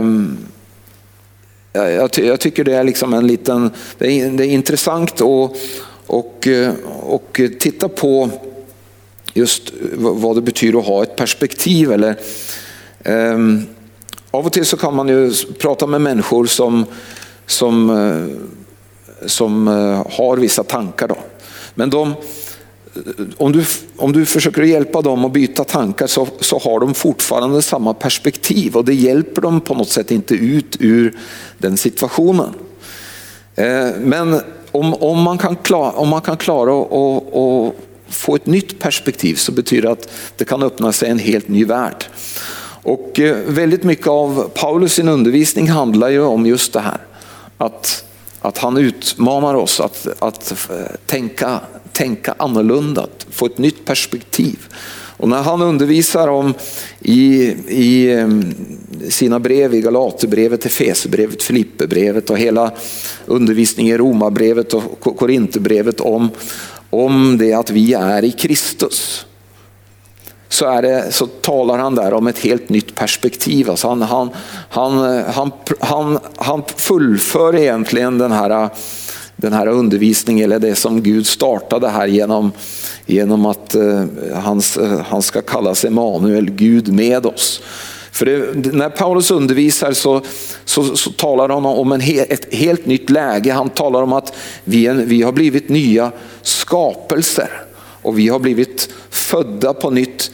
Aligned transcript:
Ehm, 0.00 0.38
jag, 1.72 2.18
jag, 2.18 2.40
tycker 2.40 2.64
det 2.64 2.74
är 2.74 2.84
liksom 2.84 3.14
en 3.14 3.26
liten, 3.26 3.70
det 3.98 4.12
är, 4.12 4.30
det 4.30 4.46
är 4.46 4.48
intressant 4.48 5.20
att 5.20 5.56
och, 6.06 6.46
eh, 6.46 6.74
och 7.00 7.40
titta 7.60 7.88
på 7.88 8.30
just 9.34 9.72
vad 9.96 10.36
det 10.36 10.42
betyder 10.42 10.78
att 10.78 10.86
ha 10.86 11.02
ett 11.02 11.16
perspektiv. 11.16 11.92
Eller, 11.92 12.16
um, 13.04 13.66
av 14.30 14.46
och 14.46 14.52
till 14.52 14.64
så 14.64 14.76
kan 14.76 14.94
man 14.96 15.08
ju 15.08 15.32
prata 15.58 15.86
med 15.86 16.00
människor 16.00 16.46
som, 16.46 16.84
som, 17.46 17.90
eh, 17.90 19.26
som 19.26 19.68
eh, 19.68 20.06
har 20.18 20.36
vissa 20.36 20.62
tankar. 20.62 21.08
Då. 21.08 21.16
Men 21.74 21.90
de, 21.90 22.14
om, 23.36 23.52
du, 23.52 23.64
om 23.96 24.12
du 24.12 24.26
försöker 24.26 24.62
hjälpa 24.62 25.02
dem 25.02 25.24
att 25.24 25.32
byta 25.32 25.64
tankar 25.64 26.06
så, 26.06 26.28
så 26.40 26.58
har 26.58 26.80
de 26.80 26.94
fortfarande 26.94 27.62
samma 27.62 27.94
perspektiv 27.94 28.76
och 28.76 28.84
det 28.84 28.94
hjälper 28.94 29.42
dem 29.42 29.60
på 29.60 29.74
något 29.74 29.88
sätt 29.88 30.10
inte 30.10 30.34
ut 30.34 30.76
ur 30.80 31.18
den 31.58 31.76
situationen. 31.76 32.54
Eh, 33.54 33.88
men 34.00 34.40
om, 34.70 34.94
om, 34.94 35.22
man 35.22 35.38
kan 35.38 35.56
klara, 35.56 35.92
om 35.92 36.08
man 36.08 36.20
kan 36.20 36.36
klara 36.36 36.82
att 36.82 37.74
få 38.08 38.34
ett 38.34 38.46
nytt 38.46 38.78
perspektiv 38.78 39.34
så 39.34 39.52
betyder 39.52 39.82
det 39.82 39.92
att 39.92 40.10
det 40.36 40.44
kan 40.44 40.62
öppna 40.62 40.92
sig 40.92 41.10
en 41.10 41.18
helt 41.18 41.48
ny 41.48 41.64
värld. 41.64 42.04
Och 42.82 43.20
eh, 43.20 43.36
väldigt 43.46 43.84
mycket 43.84 44.06
av 44.06 44.50
Paulus 44.54 44.92
sin 44.92 45.08
undervisning 45.08 45.68
handlar 45.68 46.08
ju 46.08 46.22
om 46.22 46.46
just 46.46 46.72
det 46.72 46.80
här. 46.80 47.00
Att, 47.58 48.04
att 48.40 48.58
han 48.58 48.76
utmanar 48.76 49.54
oss 49.54 49.80
att, 49.80 50.06
att 50.18 50.68
eh, 50.70 50.76
tänka, 51.06 51.60
tänka 51.92 52.34
annorlunda, 52.38 53.06
få 53.30 53.46
ett 53.46 53.58
nytt 53.58 53.84
perspektiv. 53.84 54.58
Och 55.16 55.28
när 55.28 55.42
han 55.42 55.62
undervisar 55.62 56.28
om 56.28 56.54
i, 57.00 57.42
i 57.68 58.26
sina 59.08 59.40
brev, 59.40 59.74
i 59.74 59.80
Galaterbrevet, 59.80 60.66
Efesierbrevet, 60.66 61.42
Filipperbrevet 61.42 62.30
och 62.30 62.38
hela 62.38 62.72
undervisningen 63.26 63.94
i 63.94 63.98
Romarbrevet 63.98 64.74
och 64.74 65.16
Korinthierbrevet 65.16 66.00
om, 66.00 66.30
om 66.90 67.38
det 67.38 67.52
att 67.52 67.70
vi 67.70 67.94
är 67.94 68.24
i 68.24 68.32
Kristus 68.32 69.26
så, 70.48 70.66
är 70.66 70.82
det, 70.82 71.12
så 71.12 71.26
talar 71.26 71.78
han 71.78 71.94
där 71.94 72.12
om 72.12 72.26
ett 72.26 72.38
helt 72.38 72.68
nytt 72.68 72.94
perspektiv. 72.94 73.70
Alltså 73.70 73.88
han, 73.88 74.02
han, 74.02 74.30
han, 74.68 75.22
han, 75.22 75.52
han, 75.80 76.18
han 76.36 76.62
fullför 76.76 77.56
egentligen 77.56 78.18
den 78.18 78.32
här, 78.32 78.70
den 79.40 79.52
här 79.52 79.66
undervisningen, 79.66 80.44
eller 80.44 80.58
det 80.58 80.74
som 80.74 81.02
Gud 81.02 81.26
startade 81.26 81.88
här 81.88 82.06
genom, 82.06 82.52
genom 83.06 83.46
att 83.46 83.74
eh, 83.74 84.04
han, 84.34 84.62
eh, 84.80 85.00
han 85.00 85.22
ska 85.22 85.42
kallas 85.42 85.84
Emanuel, 85.84 86.50
Gud 86.50 86.92
med 86.92 87.26
oss. 87.26 87.62
För 88.12 88.26
det, 88.26 88.72
när 88.72 88.88
Paulus 88.88 89.30
undervisar 89.30 89.92
så, 89.92 90.22
så, 90.64 90.96
så 90.96 91.10
talar 91.10 91.48
han 91.48 91.66
om 91.66 91.92
en 91.92 92.00
he, 92.00 92.22
ett 92.22 92.54
helt 92.54 92.86
nytt 92.86 93.10
läge. 93.10 93.52
Han 93.52 93.68
talar 93.70 94.02
om 94.02 94.12
att 94.12 94.36
vi, 94.64 94.86
en, 94.86 95.08
vi 95.08 95.22
har 95.22 95.32
blivit 95.32 95.68
nya 95.68 96.12
skapelser 96.42 97.50
och 98.02 98.18
vi 98.18 98.28
har 98.28 98.38
blivit 98.38 98.88
födda 99.10 99.74
på 99.74 99.90
nytt 99.90 100.30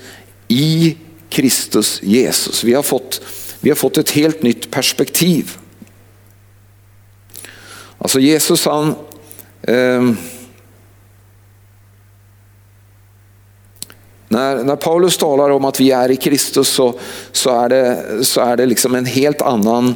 i 0.48 0.96
Kristus 1.28 2.02
Jesus. 2.02 2.64
Vi 2.64 2.74
har 2.74 2.82
fått, 2.82 3.20
vi 3.60 3.70
har 3.70 3.76
fått 3.76 3.98
ett 3.98 4.10
helt 4.10 4.42
nytt 4.42 4.70
perspektiv. 4.70 5.56
Alltså 7.98 8.20
Jesus 8.20 8.66
han 8.66 8.94
eh, 9.62 10.02
När, 14.28 14.64
när 14.64 14.76
Paulus 14.76 15.16
talar 15.16 15.50
om 15.50 15.64
att 15.64 15.80
vi 15.80 15.90
är 15.90 16.10
i 16.10 16.16
Kristus 16.16 16.68
så, 16.68 16.94
så, 17.32 17.50
är, 17.50 17.68
det, 17.68 18.04
så 18.24 18.40
är 18.40 18.56
det 18.56 18.66
liksom 18.66 18.94
en 18.94 19.06
helt 19.06 19.42
annan 19.42 19.94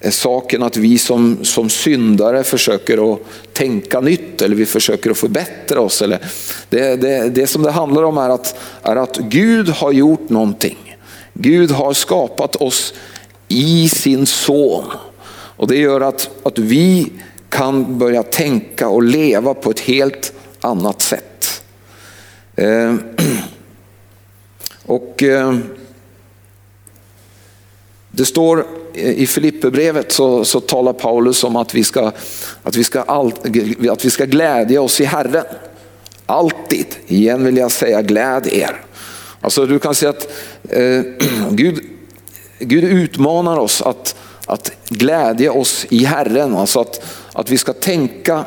eh, 0.00 0.10
sak 0.10 0.52
än 0.52 0.62
att 0.62 0.76
vi 0.76 0.98
som, 0.98 1.44
som 1.44 1.70
syndare 1.70 2.44
försöker 2.44 3.12
att 3.12 3.20
tänka 3.52 4.00
nytt 4.00 4.42
eller 4.42 4.56
vi 4.56 4.66
försöker 4.66 5.10
att 5.10 5.18
förbättra 5.18 5.80
oss. 5.80 6.02
Eller 6.02 6.18
det, 6.68 6.96
det, 6.96 7.28
det 7.28 7.46
som 7.46 7.62
det 7.62 7.70
handlar 7.70 8.02
om 8.02 8.18
är 8.18 8.28
att, 8.28 8.58
är 8.82 8.96
att 8.96 9.16
Gud 9.16 9.68
har 9.68 9.92
gjort 9.92 10.28
någonting. 10.28 10.96
Gud 11.32 11.70
har 11.70 11.92
skapat 11.92 12.56
oss 12.56 12.94
i 13.48 13.88
sin 13.88 14.26
son. 14.26 14.84
Och 15.56 15.68
det 15.68 15.76
gör 15.76 16.00
att, 16.00 16.30
att 16.42 16.58
vi 16.58 17.12
kan 17.48 17.98
börja 17.98 18.22
tänka 18.22 18.88
och 18.88 19.02
leva 19.02 19.54
på 19.54 19.70
ett 19.70 19.80
helt 19.80 20.32
annat 20.60 21.02
sätt. 21.02 21.62
Eh, 22.56 22.94
Och 24.86 25.22
eh, 25.22 25.56
det 28.10 28.24
står 28.24 28.66
i 28.94 29.26
Filipperbrevet 29.26 30.12
så, 30.12 30.44
så 30.44 30.60
talar 30.60 30.92
Paulus 30.92 31.44
om 31.44 31.56
att 31.56 31.74
vi, 31.74 31.84
ska, 31.84 32.12
att, 32.62 32.76
vi 32.76 32.84
ska 32.84 33.02
all, 33.02 33.32
att 33.90 34.04
vi 34.04 34.10
ska 34.10 34.24
glädja 34.24 34.82
oss 34.82 35.00
i 35.00 35.04
Herren. 35.04 35.44
Alltid, 36.26 36.86
igen 37.06 37.44
vill 37.44 37.56
jag 37.56 37.72
säga 37.72 38.02
gläd 38.02 38.46
er. 38.46 38.80
Alltså 39.40 39.66
du 39.66 39.78
kan 39.78 39.94
säga 39.94 40.10
att 40.10 40.28
eh, 40.68 41.02
Gud, 41.50 41.80
Gud 42.58 42.84
utmanar 42.84 43.58
oss 43.58 43.82
att, 43.82 44.16
att 44.46 44.72
glädja 44.88 45.52
oss 45.52 45.86
i 45.88 46.04
Herren. 46.04 46.56
Alltså 46.56 46.80
att, 46.80 47.04
att 47.32 47.50
vi 47.50 47.58
ska 47.58 47.72
tänka, 47.72 48.44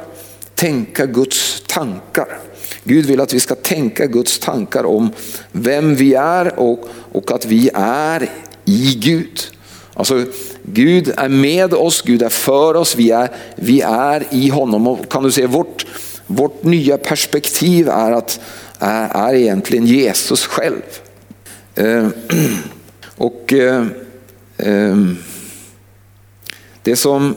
tänka 0.55 1.05
Guds 1.05 1.63
tankar. 1.67 2.39
Gud 2.83 3.05
vill 3.05 3.21
att 3.21 3.33
vi 3.33 3.39
ska 3.39 3.55
tänka 3.55 4.05
Guds 4.05 4.39
tankar 4.39 4.85
om 4.85 5.09
vem 5.51 5.95
vi 5.95 6.13
är 6.13 6.59
och, 6.59 6.89
och 7.11 7.31
att 7.31 7.45
vi 7.45 7.69
är 7.73 8.29
i 8.65 8.99
Gud. 8.99 9.39
Alltså 9.93 10.25
Gud 10.63 11.13
är 11.17 11.29
med 11.29 11.73
oss, 11.73 12.01
Gud 12.01 12.21
är 12.21 12.29
för 12.29 12.75
oss, 12.75 12.95
vi 12.95 13.11
är, 13.11 13.29
vi 13.55 13.81
är 13.81 14.23
i 14.31 14.49
honom. 14.49 14.87
Och 14.87 15.11
kan 15.11 15.23
du 15.23 15.31
se 15.31 15.45
vårt, 15.45 15.85
vårt 16.27 16.63
nya 16.63 16.97
perspektiv 16.97 17.89
är, 17.89 18.11
att, 18.11 18.39
är, 18.79 19.29
är 19.29 19.33
egentligen 19.33 19.85
Jesus 19.85 20.45
själv. 20.45 20.81
Eh, 21.75 22.07
och 23.17 23.53
eh, 23.53 23.85
eh, 24.57 24.95
det, 26.87 26.95
som, 26.95 27.35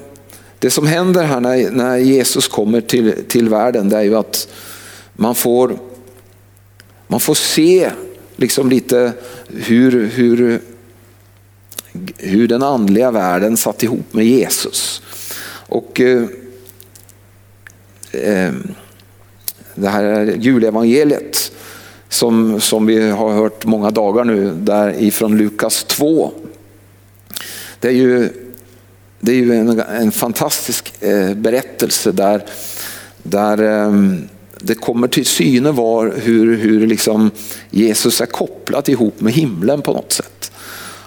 det 0.59 0.71
som 0.71 0.87
händer 0.87 1.25
här 1.25 1.41
när, 1.41 1.71
när 1.71 1.97
Jesus 1.97 2.49
kommer 2.49 2.81
till, 2.81 3.15
till 3.28 3.49
världen 3.49 3.88
det 3.88 3.97
är 3.97 4.03
ju 4.03 4.16
att 4.16 4.49
man 5.12 5.34
får, 5.34 5.78
man 7.06 7.21
får 7.21 7.34
se 7.34 7.91
liksom 8.37 8.71
lite 8.71 9.12
hur, 9.49 10.06
hur, 10.06 10.60
hur 12.16 12.49
den 12.49 12.62
andliga 12.62 13.10
världen 13.10 13.56
satt 13.56 13.83
ihop 13.83 14.12
med 14.12 14.27
Jesus. 14.27 15.03
Och 15.69 16.00
eh, 16.00 16.25
eh 18.12 18.53
det 19.75 19.89
här 19.89 20.37
julevangeliet 20.39 21.53
som, 22.09 22.60
som 22.60 22.87
vi 22.87 23.10
har 23.10 23.33
hört 23.33 23.66
många 23.66 23.91
dagar 23.91 24.25
nu, 24.25 24.55
där 24.55 25.03
ifrån 25.03 25.39
Lukas 25.39 25.84
2. 25.84 26.33
Det 27.81 27.89
är 27.89 27.93
ju, 27.93 28.28
det 29.21 29.33
är 29.33 29.37
ju 29.37 29.55
en, 29.55 29.81
en 29.81 30.13
fantastisk 30.13 31.03
eh, 31.03 31.35
berättelse 31.35 32.13
där, 32.13 32.45
där 33.23 33.63
eh, 33.63 33.93
det 34.59 34.75
kommer 34.75 35.09
till 35.09 35.27
syne 35.27 35.71
var 35.71 36.15
hur, 36.17 36.57
hur 36.57 36.87
liksom 36.87 37.31
Jesus 37.71 38.21
är 38.21 38.27
kopplat 38.27 38.89
ihop 38.89 39.21
med 39.21 39.33
himlen 39.33 39.83
på 39.83 39.93
något 39.93 40.13
sätt. 40.13 40.53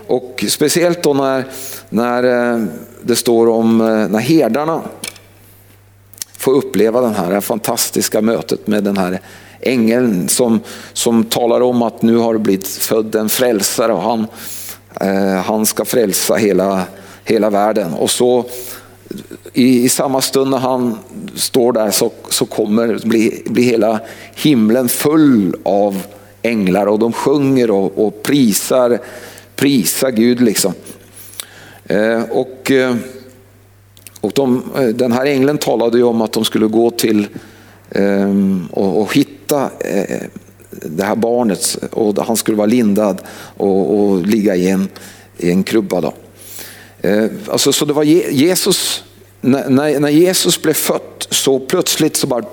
Och 0.07 0.45
speciellt 0.47 1.03
då 1.03 1.13
när, 1.13 1.45
när 1.89 2.23
eh, 2.23 2.65
det 3.01 3.15
står 3.15 3.49
om 3.49 3.81
eh, 3.81 3.87
när 3.87 4.19
herdarna 4.19 4.81
får 6.37 6.53
uppleva 6.53 7.01
det 7.01 7.09
här 7.09 7.41
fantastiska 7.41 8.21
mötet 8.21 8.67
med 8.67 8.83
den 8.83 8.97
här 8.97 9.21
ängeln 9.61 10.29
som, 10.29 10.59
som 10.93 11.23
talar 11.23 11.61
om 11.61 11.81
att 11.81 12.01
nu 12.01 12.17
har 12.17 12.33
det 12.33 12.39
blivit 12.39 12.67
född 12.67 13.15
en 13.15 13.29
frälsare 13.29 13.93
och 13.93 14.01
han, 14.01 14.27
eh, 15.01 15.41
han 15.45 15.65
ska 15.65 15.85
frälsa 15.85 16.35
hela, 16.35 16.83
hela 17.23 17.49
världen. 17.49 17.93
Och 17.93 18.09
så 18.09 18.45
i, 19.53 19.83
i 19.83 19.89
samma 19.89 20.21
stund 20.21 20.51
när 20.51 20.57
han 20.57 20.97
står 21.35 21.73
där 21.73 21.91
så, 21.91 22.11
så 22.29 22.45
kommer 22.45 22.99
bli, 23.07 23.43
bli 23.45 23.63
hela 23.63 23.99
himlen 24.35 24.89
full 24.89 25.55
av 25.63 26.01
änglar 26.41 26.85
och 26.85 26.99
de 26.99 27.13
sjunger 27.13 27.71
och, 27.71 28.05
och 28.05 28.23
prisar, 28.23 28.99
prisar 29.55 30.11
Gud. 30.11 30.41
liksom. 30.41 30.73
Eh, 31.85 32.23
och 32.23 32.71
eh, 32.71 32.95
och 34.23 34.31
de, 34.35 34.63
eh, 34.75 34.87
den 34.87 35.11
här 35.11 35.25
ängeln 35.25 35.57
talade 35.57 35.97
ju 35.97 36.03
om 36.03 36.21
att 36.21 36.31
de 36.31 36.45
skulle 36.45 36.67
gå 36.67 36.91
till 36.91 37.27
eh, 37.89 38.31
och, 38.71 39.01
och, 39.01 39.13
hitta 39.13 39.69
eh, 39.79 40.21
det 40.69 41.03
här 41.03 41.15
barnet 41.15 41.77
och 41.91 42.25
han 42.25 42.37
skulle 42.37 42.57
vara 42.57 42.67
lindad 42.67 43.21
och, 43.57 43.99
och 43.99 44.27
ligga 44.27 44.55
i 44.55 44.69
en, 44.69 44.87
i 45.37 45.51
en 45.51 45.63
krubba. 45.63 46.01
Då. 46.01 46.13
Eh, 47.03 47.25
alltså, 47.47 47.73
så 47.73 47.85
det 47.85 47.93
var 47.93 48.03
Jesus, 48.03 49.03
när, 49.41 49.99
när 49.99 50.09
Jesus 50.09 50.61
blev 50.61 50.73
född 50.73 51.27
så 51.29 51.59
plötsligt 51.59 52.15
så 52.15 52.27
bara 52.27 52.45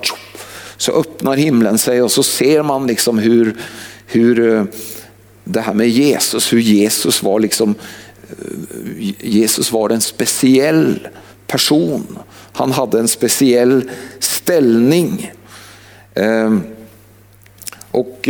så 0.76 0.93
öppnar 0.93 1.37
himlen 1.37 1.79
sig 1.79 2.02
och 2.02 2.12
så 2.12 2.23
ser 2.23 2.62
man 2.62 2.87
liksom 2.87 3.19
hur, 3.19 3.56
hur 4.06 4.55
eh, 4.55 4.64
det 5.44 5.61
här 5.61 5.75
med 5.75 5.88
Jesus, 5.88 6.52
hur 6.52 6.61
Jesus 6.61 7.23
var 7.23 7.41
liksom 7.41 7.75
eh, 8.31 9.14
Jesus 9.20 9.73
var 9.73 9.91
en 9.91 10.00
speciell 10.00 11.08
person. 11.46 12.19
Han 12.53 12.73
hade 12.73 12.99
en 12.99 13.08
speciell 13.08 13.91
ställning. 14.19 15.32
Och 17.91 18.29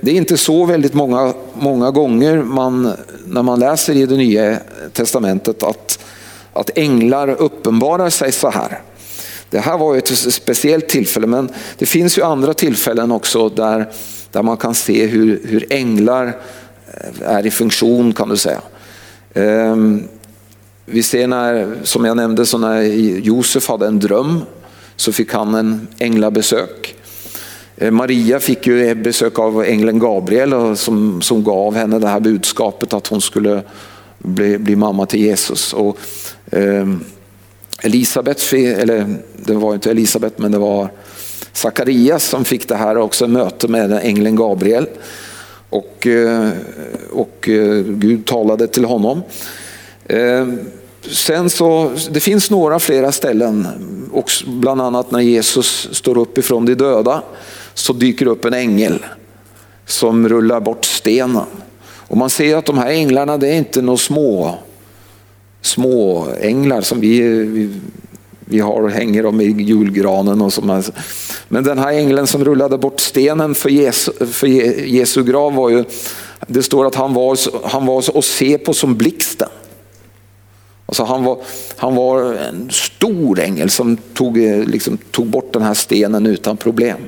det 0.00 0.10
är 0.10 0.14
inte 0.14 0.36
så 0.36 0.64
väldigt 0.64 0.94
många, 0.94 1.34
många 1.54 1.90
gånger 1.90 2.42
man, 2.42 2.92
när 3.26 3.42
man 3.42 3.60
läser 3.60 3.94
i 3.96 4.06
det 4.06 4.16
nya 4.16 4.58
testamentet 4.92 5.62
att, 5.62 5.98
att 6.52 6.70
änglar 6.74 7.28
uppenbarar 7.28 8.10
sig 8.10 8.32
så 8.32 8.50
här. 8.50 8.80
Det 9.50 9.58
här 9.58 9.78
var 9.78 9.96
ett 9.96 10.08
speciellt 10.18 10.88
tillfälle 10.88 11.26
men 11.26 11.48
det 11.78 11.86
finns 11.86 12.18
ju 12.18 12.22
andra 12.22 12.54
tillfällen 12.54 13.12
också 13.12 13.48
där, 13.48 13.92
där 14.30 14.42
man 14.42 14.56
kan 14.56 14.74
se 14.74 15.06
hur, 15.06 15.40
hur 15.44 15.66
änglar 15.70 16.26
eh, 16.86 17.30
är 17.30 17.46
i 17.46 17.50
funktion 17.50 18.12
kan 18.12 18.28
du 18.28 18.36
säga. 18.36 18.60
Ehm, 19.34 20.08
vi 20.84 21.02
ser 21.02 21.26
när, 21.26 21.74
som 21.82 22.04
jag 22.04 22.16
nämnde, 22.16 22.46
så 22.46 22.58
när 22.58 22.82
Josef 23.20 23.68
hade 23.68 23.86
en 23.86 24.00
dröm 24.00 24.40
så 24.96 25.12
fick 25.12 25.32
han 25.32 25.54
en 25.54 25.88
änglabesök. 25.98 26.95
Eh, 27.76 27.90
Maria 27.90 28.40
fick 28.40 28.66
ju 28.66 28.88
eh, 28.88 28.94
besök 28.94 29.38
av 29.38 29.64
ängeln 29.64 29.98
Gabriel 29.98 30.76
som, 30.76 31.22
som 31.22 31.44
gav 31.44 31.74
henne 31.74 31.98
det 31.98 32.08
här 32.08 32.20
budskapet 32.20 32.92
att 32.92 33.06
hon 33.06 33.20
skulle 33.20 33.62
bli, 34.18 34.58
bli 34.58 34.76
mamma 34.76 35.06
till 35.06 35.20
Jesus. 35.20 35.72
Och, 35.72 35.98
eh, 36.50 36.86
Elisabet, 37.82 38.52
eller 38.52 39.16
det 39.36 39.54
var 39.54 39.74
inte 39.74 39.90
Elisabet 39.90 40.38
men 40.38 40.52
det 40.52 40.58
var 40.58 40.88
Sakarias 41.52 42.24
som 42.24 42.44
fick 42.44 42.68
det 42.68 42.76
här 42.76 42.96
också, 42.96 43.28
möte 43.28 43.68
med 43.68 44.00
ängeln 44.02 44.36
Gabriel. 44.36 44.86
Och, 45.70 46.06
eh, 46.06 46.50
och 47.12 47.48
Gud 47.86 48.26
talade 48.26 48.66
till 48.66 48.84
honom. 48.84 49.22
Ehm, 50.08 50.58
sen 51.02 51.50
så, 51.50 51.92
det 52.10 52.20
finns 52.20 52.50
några 52.50 52.78
flera 52.78 53.12
ställen, 53.12 53.66
bland 54.46 54.80
annat 54.80 55.10
när 55.10 55.20
Jesus 55.20 55.88
står 55.92 56.18
upp 56.18 56.38
ifrån 56.38 56.66
de 56.66 56.74
döda 56.74 57.22
så 57.78 57.92
dyker 57.92 58.26
upp 58.26 58.44
en 58.44 58.54
ängel 58.54 59.04
som 59.86 60.28
rullar 60.28 60.60
bort 60.60 60.84
stenen. 60.84 61.46
Och 61.84 62.16
man 62.16 62.30
ser 62.30 62.56
att 62.56 62.66
de 62.66 62.78
här 62.78 62.90
änglarna 62.90 63.36
det 63.36 63.48
är 63.48 63.54
inte 63.54 63.82
några 63.82 63.96
små, 63.96 64.58
små 65.60 66.28
änglar 66.40 66.80
som 66.80 67.00
vi, 67.00 67.20
vi, 67.20 67.70
vi 68.40 68.60
har 68.60 68.88
hänger 68.88 69.22
dem 69.22 69.40
i 69.40 69.44
julgranen. 69.62 70.42
Och 70.42 70.52
så. 70.52 70.82
Men 71.48 71.64
den 71.64 71.78
här 71.78 71.92
ängeln 71.92 72.26
som 72.26 72.44
rullade 72.44 72.78
bort 72.78 73.00
stenen 73.00 73.54
för 73.54 73.70
Jesu, 73.70 74.12
för 74.26 74.46
Jesu 74.86 75.24
grav 75.24 75.54
var 75.54 75.70
ju, 75.70 75.84
det 76.46 76.62
står 76.62 76.86
att 76.86 76.94
han 76.94 77.14
var, 77.14 77.38
han 77.68 77.86
var 77.86 78.18
att 78.18 78.24
se 78.24 78.58
på 78.58 78.74
som 78.74 78.96
blixten. 78.96 79.48
Alltså 80.86 81.04
han, 81.04 81.24
var, 81.24 81.38
han 81.76 81.94
var 81.94 82.34
en 82.34 82.70
stor 82.70 83.40
ängel 83.40 83.70
som 83.70 83.96
tog, 83.96 84.36
liksom, 84.66 84.98
tog 85.10 85.26
bort 85.26 85.52
den 85.52 85.62
här 85.62 85.74
stenen 85.74 86.26
utan 86.26 86.56
problem. 86.56 86.98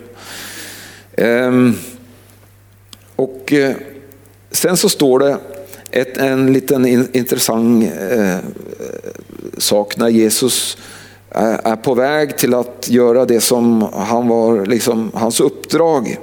Ehm, 1.19 1.75
och 3.17 3.53
eh, 3.53 3.77
sen 4.51 4.77
så 4.77 4.89
står 4.89 5.19
det 5.19 5.39
ett, 5.91 6.17
en 6.17 6.53
liten 6.53 7.09
intressant 7.17 7.85
eh, 8.11 8.37
sak 9.59 9.97
när 9.97 10.09
Jesus 10.09 10.79
eh, 11.31 11.59
är 11.65 11.77
på 11.77 11.95
väg 11.95 12.39
till 12.39 12.55
att 12.55 12.89
göra 12.89 13.25
det 13.25 13.41
som 13.41 13.89
han 13.93 14.29
var, 14.29 14.67
liksom, 14.67 15.11
hans 15.15 15.41
uppdrag. 15.41 16.19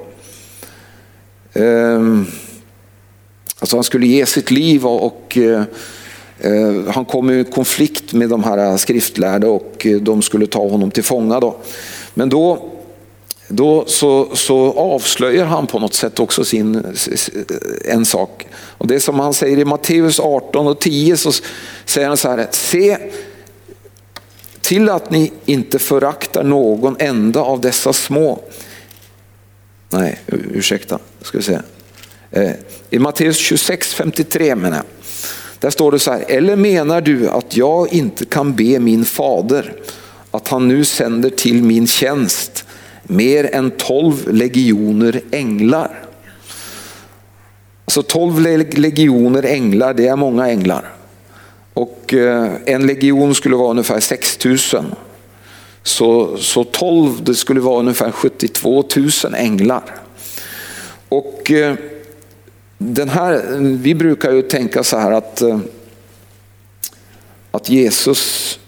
Ehm, 1.54 2.26
alltså 3.60 3.78
han 3.78 3.84
skulle 3.84 4.08
ge 4.08 4.26
sitt 4.26 4.52
liv 4.52 4.86
och, 4.86 5.06
och 5.06 5.38
eh, 5.38 5.64
eh, 6.40 6.74
han 6.88 7.06
kom 7.06 7.30
i 7.30 7.44
konflikt 7.44 8.14
med 8.14 8.30
de 8.30 8.44
här 8.44 8.78
skriftlärda 8.78 9.48
och 9.48 9.88
de 10.02 10.22
skulle 10.22 10.48
ta 10.48 10.68
honom 10.70 10.92
till 10.92 11.04
fånga. 11.04 11.40
Då. 11.40 11.56
Men 12.14 12.30
då 12.30 12.72
då 13.48 13.86
så, 13.88 14.36
så 14.36 14.74
avslöjar 14.74 15.46
han 15.46 15.68
på 15.68 15.80
något 15.80 15.94
sätt 15.94 16.20
också 16.20 16.44
sin, 16.44 16.76
eh, 16.76 17.94
en 17.94 18.06
sak. 18.06 18.48
Och 18.78 18.88
det 18.88 19.00
som 19.00 19.20
han 19.20 19.34
säger 19.34 19.58
i 19.58 19.66
Matteus 19.66 20.20
18 20.20 20.68
och 20.68 20.80
10 20.80 21.18
så 21.18 21.32
säger 21.86 22.08
han 22.08 22.18
så 22.18 22.30
här, 22.30 22.48
se 22.52 22.98
till 24.62 24.90
att 24.90 25.10
ni 25.10 25.32
inte 25.46 25.80
föraktar 25.80 26.44
någon 26.44 26.96
enda 27.00 27.42
av 27.42 27.62
dessa 27.62 27.94
små. 27.94 28.40
Nej, 29.90 30.20
ursäkta, 30.28 31.00
ska 31.22 31.38
vi 31.38 31.44
se. 31.44 31.60
Eh, 32.32 32.52
I 32.90 33.00
Matteus 33.00 33.38
26, 33.38 33.94
53 33.94 34.56
menar 34.56 34.78
jag. 34.78 34.86
Där 35.60 35.70
står 35.70 35.92
det 35.92 36.00
så 36.00 36.12
här, 36.12 36.26
eller 36.28 36.56
menar 36.56 37.02
du 37.02 37.30
att 37.30 37.58
jag 37.58 37.94
inte 37.94 38.26
kan 38.26 38.56
be 38.56 38.80
min 38.80 39.06
fader 39.06 39.74
att 40.32 40.48
han 40.48 40.68
nu 40.68 40.86
sänder 40.86 41.30
till 41.30 41.64
min 41.64 41.88
tjänst 41.88 42.55
mer 43.08 43.56
än 43.56 43.72
tolv 43.72 44.34
legioner 44.34 45.22
änglar. 45.32 46.06
Alltså 47.86 48.04
tolv 48.04 48.40
legioner 48.40 49.44
änglar, 49.44 49.94
det 49.94 50.08
är 50.08 50.16
många 50.16 50.50
änglar. 50.50 50.94
Och 51.74 52.14
eh, 52.14 52.52
en 52.66 52.88
legion 52.88 53.36
skulle 53.36 53.56
vara 53.56 53.72
ungefär 53.72 54.00
6000. 54.00 54.86
Så, 55.84 56.38
så 56.38 56.64
12 56.64 57.24
det 57.24 57.36
skulle 57.36 57.60
vara 57.60 57.80
ungefär 57.80 58.12
72 58.12 58.84
000 58.96 59.10
änglar. 59.36 59.84
Och 61.10 61.52
eh, 61.52 61.76
den 62.78 63.10
här, 63.10 63.58
vi 63.60 63.96
brukar 63.96 64.32
ju 64.32 64.42
tänka 64.42 64.84
så 64.84 64.98
här 64.98 65.12
att, 65.12 65.42
eh, 65.42 65.60
att 67.52 67.70
Jesus, 67.70 68.60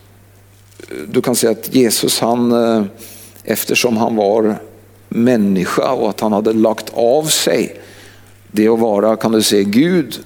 du 1.07 1.21
kan 1.21 1.35
säga 1.35 1.51
att 1.51 1.75
Jesus 1.75 2.19
han 2.19 2.53
eftersom 3.47 3.97
han 3.97 4.15
var 4.15 4.55
människa 5.09 5.91
och 5.91 6.09
att 6.09 6.19
han 6.19 6.33
hade 6.33 6.53
lagt 6.53 6.89
av 6.93 7.23
sig 7.23 7.81
det 8.51 8.67
att 8.67 8.79
vara, 8.79 9.15
kan 9.15 9.31
du 9.31 9.41
säga, 9.41 9.63
Gud, 9.63 10.19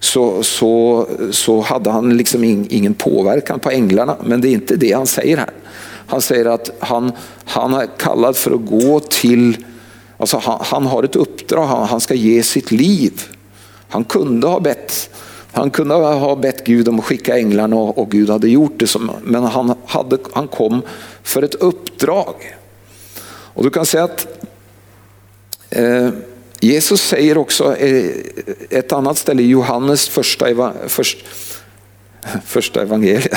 så, 0.00 0.42
så, 0.42 1.06
så 1.30 1.60
hade 1.60 1.90
han 1.90 2.16
liksom 2.16 2.44
ingen 2.44 2.94
påverkan 2.94 3.60
på 3.60 3.70
änglarna. 3.70 4.16
Men 4.24 4.40
det 4.40 4.48
är 4.48 4.52
inte 4.52 4.76
det 4.76 4.92
han 4.92 5.06
säger 5.06 5.36
här. 5.36 5.50
Han 6.06 6.20
säger 6.20 6.44
att 6.44 6.70
han, 6.78 7.12
han 7.44 7.74
är 7.74 7.88
kallad 7.98 8.36
för 8.36 8.50
att 8.50 8.66
gå 8.66 9.00
till, 9.00 9.56
alltså 10.18 10.38
han, 10.38 10.58
han 10.60 10.86
har 10.86 11.02
ett 11.02 11.16
uppdrag, 11.16 11.66
han, 11.66 11.88
han 11.88 12.00
ska 12.00 12.14
ge 12.14 12.42
sitt 12.42 12.70
liv. 12.70 13.22
Han 13.88 14.04
kunde 14.04 14.46
ha 14.46 14.60
bett 14.60 15.10
han 15.52 15.70
kunde 15.70 15.94
ha 15.94 16.36
bett 16.36 16.64
Gud 16.66 16.88
om 16.88 16.98
att 16.98 17.04
skicka 17.04 17.38
änglarna 17.38 17.76
och, 17.76 17.98
och 17.98 18.10
Gud 18.10 18.30
hade 18.30 18.48
gjort 18.48 18.72
det, 18.76 18.96
men 19.22 19.44
han, 19.44 19.74
hade, 19.86 20.18
han 20.32 20.48
kom 20.48 20.82
för 21.22 21.42
ett 21.42 21.54
uppdrag. 21.54 22.34
Och 23.58 23.64
du 23.64 23.70
kan 23.70 23.86
säga 23.86 24.04
att 24.04 24.26
eh, 25.70 26.10
Jesus 26.60 27.02
säger 27.02 27.38
också 27.38 27.76
eh, 27.76 28.10
ett 28.70 28.92
annat 28.92 29.18
ställe 29.18 29.42
i 29.42 29.48
Johannes 29.48 30.08
första, 30.08 30.50
eva, 30.50 30.72
först, 30.86 31.24
första 32.44 32.82
evangeliet, 32.82 33.34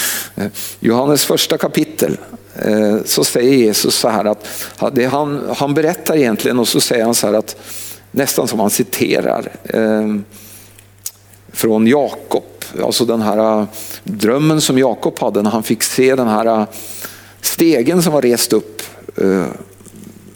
Johannes 0.80 1.24
första 1.24 1.58
kapitel, 1.58 2.16
eh, 2.54 2.96
så 3.04 3.24
säger 3.24 3.52
Jesus 3.52 3.94
så 3.94 4.08
här 4.08 4.24
att 4.24 4.46
det 4.92 5.04
han, 5.04 5.54
han 5.56 5.74
berättar 5.74 6.16
egentligen 6.16 6.58
och 6.58 6.68
så 6.68 6.80
säger 6.80 7.04
han 7.04 7.14
så 7.14 7.26
här 7.26 7.34
att 7.34 7.56
nästan 8.10 8.48
som 8.48 8.60
han 8.60 8.70
citerar 8.70 9.52
eh, 9.64 10.16
från 11.52 11.86
Jakob, 11.86 12.44
alltså 12.82 13.04
den 13.04 13.22
här 13.22 13.60
eh, 13.60 13.66
drömmen 14.04 14.60
som 14.60 14.78
Jakob 14.78 15.18
hade 15.18 15.42
när 15.42 15.50
han 15.50 15.62
fick 15.62 15.82
se 15.82 16.14
den 16.14 16.28
här 16.28 16.46
eh, 16.46 16.66
stegen 17.40 18.02
som 18.02 18.12
var 18.12 18.22
rest 18.22 18.52
upp. 18.52 18.82
Eh, 19.16 19.46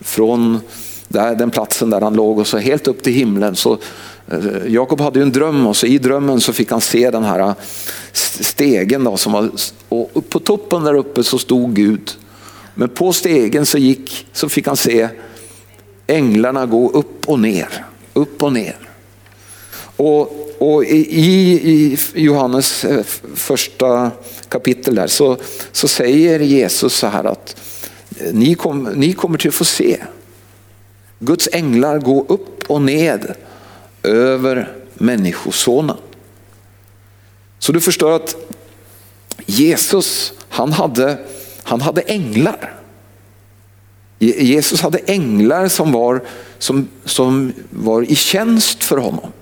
från 0.01 0.61
där, 1.09 1.35
den 1.35 1.51
platsen 1.51 1.91
där 1.91 2.01
han 2.01 2.15
låg 2.15 2.39
och 2.39 2.47
så 2.47 2.59
helt 2.59 2.89
upp 2.89 3.03
till 3.03 3.13
himlen. 3.13 3.57
Så, 3.57 3.79
eh, 4.29 4.67
Jakob 4.67 5.01
hade 5.01 5.19
ju 5.19 5.23
en 5.23 5.33
dröm 5.33 5.67
och 5.67 5.77
så 5.77 5.87
i 5.87 5.99
drömmen 5.99 6.41
så 6.41 6.53
fick 6.53 6.71
han 6.71 6.81
se 6.81 7.11
den 7.11 7.25
här 7.25 7.41
eh, 7.41 7.55
stegen. 8.13 9.05
Då, 9.05 9.17
som 9.17 9.33
var, 9.33 9.51
och 9.89 10.31
på 10.31 10.39
toppen 10.39 10.85
där 10.85 10.95
uppe 10.95 11.25
så 11.25 11.39
stod 11.39 11.75
Gud. 11.75 12.11
Men 12.75 12.89
på 12.89 13.13
stegen 13.13 13.67
så, 13.67 13.79
gick, 13.79 14.27
så 14.33 14.49
fick 14.49 14.67
han 14.67 14.77
se 14.77 15.09
änglarna 16.07 16.67
gå 16.67 16.91
upp 16.91 17.29
och 17.29 17.41
ner. 17.41 17.85
Upp 18.15 18.43
och 18.43 18.53
ner. 18.53 18.77
Och, 19.97 20.21
och 20.59 20.85
i, 20.85 20.99
i, 20.99 21.99
Johannes 22.15 22.87
första 23.35 24.11
kapitel 24.49 24.95
där 24.95 25.07
så, 25.07 25.37
så 25.73 25.89
säger 25.89 26.41
Jesus 26.41 26.95
så 26.95 27.07
här 27.07 27.25
att 27.25 27.57
ni, 28.33 28.55
kom, 28.55 28.83
ni 28.83 29.13
kommer 29.13 29.39
till 29.39 29.49
att 29.49 29.55
få 29.55 29.65
se 29.65 29.99
Guds 31.19 31.49
änglar 31.53 31.99
gå 31.99 32.25
upp 32.29 32.71
och 32.71 32.83
ned 32.83 33.35
över 34.03 34.73
människosonen. 34.95 35.97
Så 37.59 37.73
du 37.73 37.81
förstår 37.81 38.13
att 38.13 38.37
Jesus, 39.47 40.33
han 40.49 40.73
hade, 40.73 41.19
han 41.63 41.81
hade 41.81 42.01
änglar. 42.01 42.75
Jesus 44.19 44.81
hade 44.81 44.99
änglar 44.99 45.69
som 45.69 45.93
var, 45.93 46.23
som, 46.59 46.89
som 47.05 47.53
var 47.71 48.03
i 48.03 48.15
tjänst 48.15 48.85
för 48.85 48.97
honom. 48.97 49.33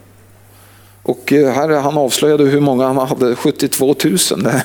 Och 1.02 1.32
eh, 1.32 1.52
här 1.52 1.68
han 1.68 1.98
avslöjade 1.98 2.44
hur 2.44 2.60
många 2.60 2.86
han 2.86 2.96
hade, 2.96 3.36
72 3.36 3.94
000. 4.04 4.18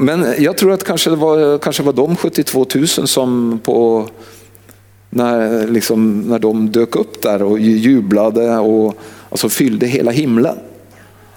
Men 0.00 0.34
jag 0.38 0.56
tror 0.56 0.72
att 0.72 0.84
kanske 0.84 1.10
det 1.10 1.16
var, 1.16 1.58
kanske 1.58 1.82
var 1.82 1.92
de 1.92 2.16
72 2.16 2.66
000 2.74 2.88
som 2.88 3.60
på, 3.64 4.08
när, 5.10 5.66
liksom, 5.66 6.20
när 6.20 6.38
de 6.38 6.72
dök 6.72 6.96
upp 6.96 7.22
där 7.22 7.42
och 7.42 7.58
jublade 7.58 8.58
och 8.58 8.98
alltså 9.30 9.48
fyllde 9.48 9.86
hela 9.86 10.10
himlen. 10.10 10.58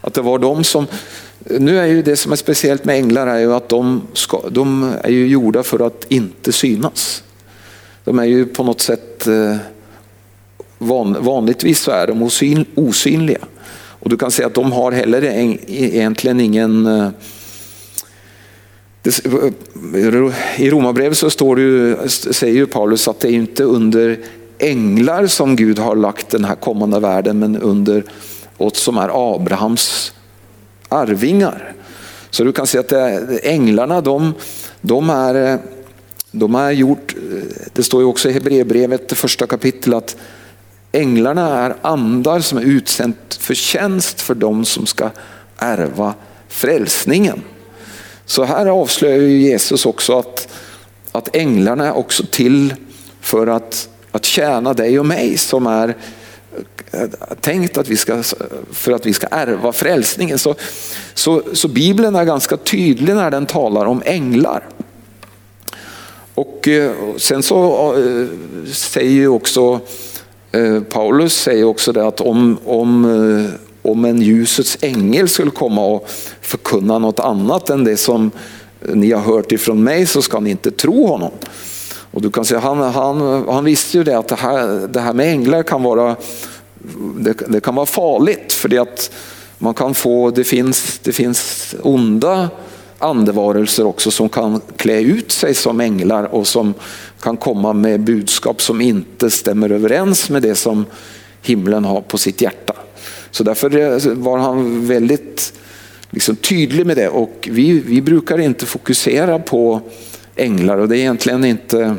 Att 0.02 0.14
det 0.14 0.22
var 0.22 0.40
de 0.40 0.64
som, 0.64 0.88
nu 1.40 1.80
är 1.80 1.86
ju 1.86 2.02
det 2.02 2.16
som 2.16 2.32
är 2.32 2.36
speciellt 2.36 2.86
med 2.86 2.96
änglar 2.96 3.28
är 3.28 3.40
ju 3.40 3.54
att 3.54 3.70
de, 3.70 4.02
ska, 4.14 4.42
de 4.50 4.94
är 5.04 5.12
ju 5.12 5.28
gjorda 5.28 5.64
för 5.64 5.88
att 5.88 6.06
inte 6.10 6.52
synas. 6.52 7.24
De 8.04 8.20
är 8.20 8.24
ju 8.26 8.46
på 8.46 8.64
något 8.64 8.82
sätt, 8.82 9.28
eh, 9.28 9.56
van, 10.78 11.18
vanligtvis 11.20 11.80
så 11.80 11.92
är 11.92 12.08
de 12.08 12.30
osynliga. 12.76 13.46
Och 13.74 14.10
du 14.10 14.18
kan 14.18 14.32
säga 14.32 14.48
att 14.48 14.54
de 14.54 14.72
har 14.72 14.92
heller 14.92 15.24
egentligen 15.68 16.40
ingen 16.40 16.86
eh, 16.86 17.10
i 20.58 20.70
Romarbrevet 20.70 21.18
så 21.18 21.30
står 21.30 21.56
det 21.56 21.62
ju, 21.62 22.10
säger 22.10 22.54
ju 22.54 22.68
Paulus 22.68 23.08
att 23.08 23.20
det 23.20 23.28
är 23.28 23.34
inte 23.34 23.64
under 23.64 24.20
änglar 24.58 25.28
som 25.28 25.56
Gud 25.56 25.80
har 25.80 25.96
lagt 25.96 26.30
den 26.30 26.46
här 26.46 26.56
kommande 26.56 27.00
världen 27.00 27.40
men 27.40 27.58
under 27.58 28.04
oss 28.58 28.78
som 28.80 28.98
är 28.98 29.36
Abrahams 29.36 30.14
arvingar. 30.90 31.74
Så 32.30 32.44
du 32.44 32.52
kan 32.52 32.68
se 32.68 32.78
att 32.78 32.88
det, 32.88 33.40
änglarna 33.44 34.02
de, 34.02 34.34
de, 34.82 35.10
är, 35.10 35.60
de 36.32 36.56
är 36.56 36.72
gjort, 36.72 37.16
det 37.74 37.84
står 37.84 38.02
ju 38.02 38.08
också 38.08 38.30
i 38.30 38.34
Hebreerbrevet 38.34 39.10
det 39.10 39.16
första 39.16 39.48
kapitlet 39.48 39.98
att 39.98 40.18
änglarna 40.92 41.58
är 41.60 41.76
andar 41.82 42.40
som 42.40 42.58
är 42.58 42.62
utsänt 42.62 43.38
för 43.40 43.54
tjänst 43.54 44.22
för 44.22 44.36
dem 44.36 44.66
som 44.66 44.86
ska 44.86 45.10
ärva 45.58 46.14
frälsningen. 46.48 47.42
Så 48.32 48.44
här 48.44 48.66
avslöjar 48.66 49.20
Jesus 49.20 49.86
också 49.86 50.20
att, 50.20 50.48
att 51.12 51.36
änglarna 51.36 51.88
är 51.88 51.98
också 51.98 52.24
till 52.32 52.74
för 53.22 53.48
att, 53.48 53.90
att 54.12 54.26
tjäna 54.26 54.74
dig 54.74 55.00
och 55.00 55.06
mig 55.06 55.38
som 55.38 55.68
är 55.68 55.96
eh, 56.92 57.10
tänkt 57.42 57.78
att 57.78 57.88
vi 57.88 57.98
ska, 57.98 58.24
för 58.72 58.92
att 58.92 59.06
vi 59.06 59.14
ska 59.14 59.28
ärva 59.32 59.74
frälsningen. 59.74 60.40
Så, 60.40 60.56
så, 61.14 61.42
så 61.54 61.68
Bibeln 61.68 62.16
är 62.16 62.24
ganska 62.24 62.58
tydlig 62.58 63.16
när 63.16 63.32
den 63.32 63.46
talar 63.46 63.86
om 63.86 64.02
änglar. 64.06 64.68
Och 66.36 66.68
eh, 66.68 66.92
sen 67.18 67.44
så 67.44 67.94
eh, 67.96 68.28
säger 68.74 69.12
ju 69.12 69.28
också 69.28 69.80
Paulus 70.90 71.42
säger 71.42 71.64
också 71.64 71.92
det 71.92 72.08
att 72.08 72.22
om, 72.22 72.58
om 72.66 73.06
om 73.82 74.06
en 74.06 74.22
ljusets 74.22 74.78
ängel 74.82 75.30
skulle 75.30 75.52
komma 75.52 75.86
och 75.86 76.10
förkunna 76.42 77.00
något 77.00 77.20
annat 77.20 77.70
än 77.70 77.84
det 77.84 77.98
som 77.98 78.32
ni 78.94 79.12
har 79.12 79.22
hört 79.22 79.52
ifrån 79.52 79.84
mig 79.84 80.06
så 80.06 80.22
ska 80.22 80.40
ni 80.40 80.50
inte 80.50 80.72
tro 80.72 81.08
honom. 81.08 81.32
Och 82.12 82.22
du 82.22 82.32
kan 82.32 82.46
säga, 82.46 82.60
han, 82.60 82.78
han, 82.78 83.48
han 83.48 83.66
visste 83.66 83.98
ju 83.98 84.04
det 84.04 84.18
att 84.18 84.28
det 84.28 84.36
här, 84.36 84.88
det 84.88 85.00
här 85.00 85.14
med 85.14 85.28
änglar 85.28 85.64
kan 85.64 85.84
vara, 85.84 86.16
det, 87.20 87.34
det 87.34 87.60
kan 87.60 87.76
vara 87.76 87.86
farligt 87.86 88.54
för 88.54 88.70
det 88.70 88.78
att 88.78 89.12
man 89.58 89.74
kan 89.74 89.94
få, 89.94 90.32
det 90.32 90.44
finns, 90.44 91.00
det 91.04 91.12
finns 91.12 91.76
onda 91.82 92.50
andevarelser 93.00 93.86
också 93.86 94.12
som 94.12 94.30
kan 94.30 94.62
klä 94.76 95.00
ut 95.00 95.32
sig 95.32 95.54
som 95.54 95.80
änglar 95.80 96.24
och 96.24 96.48
som 96.48 96.74
kan 97.22 97.38
komma 97.38 97.74
med 97.74 98.00
budskap 98.00 98.62
som 98.62 98.82
inte 98.82 99.32
stämmer 99.32 99.70
överens 99.70 100.30
med 100.30 100.42
det 100.42 100.56
som 100.56 100.86
himlen 101.42 101.86
har 101.86 102.02
på 102.02 102.18
sitt 102.18 102.42
hjärta. 102.42 102.74
Så 103.32 103.44
därför 103.44 103.78
eh, 103.78 104.14
var 104.14 104.38
han 104.38 104.88
väldigt 104.88 105.54
liksom, 106.10 106.36
tydlig 106.36 106.86
med 106.86 106.98
det 106.98 107.10
och 107.10 107.50
vi, 107.52 107.80
vi 107.80 108.02
brukar 108.02 108.38
inte 108.38 108.66
fokusera 108.66 109.40
på 109.40 109.82
änglar 110.36 110.78
och 110.78 110.90
det 110.90 110.98
är 110.98 111.00
egentligen 111.00 111.46
inte 111.46 111.96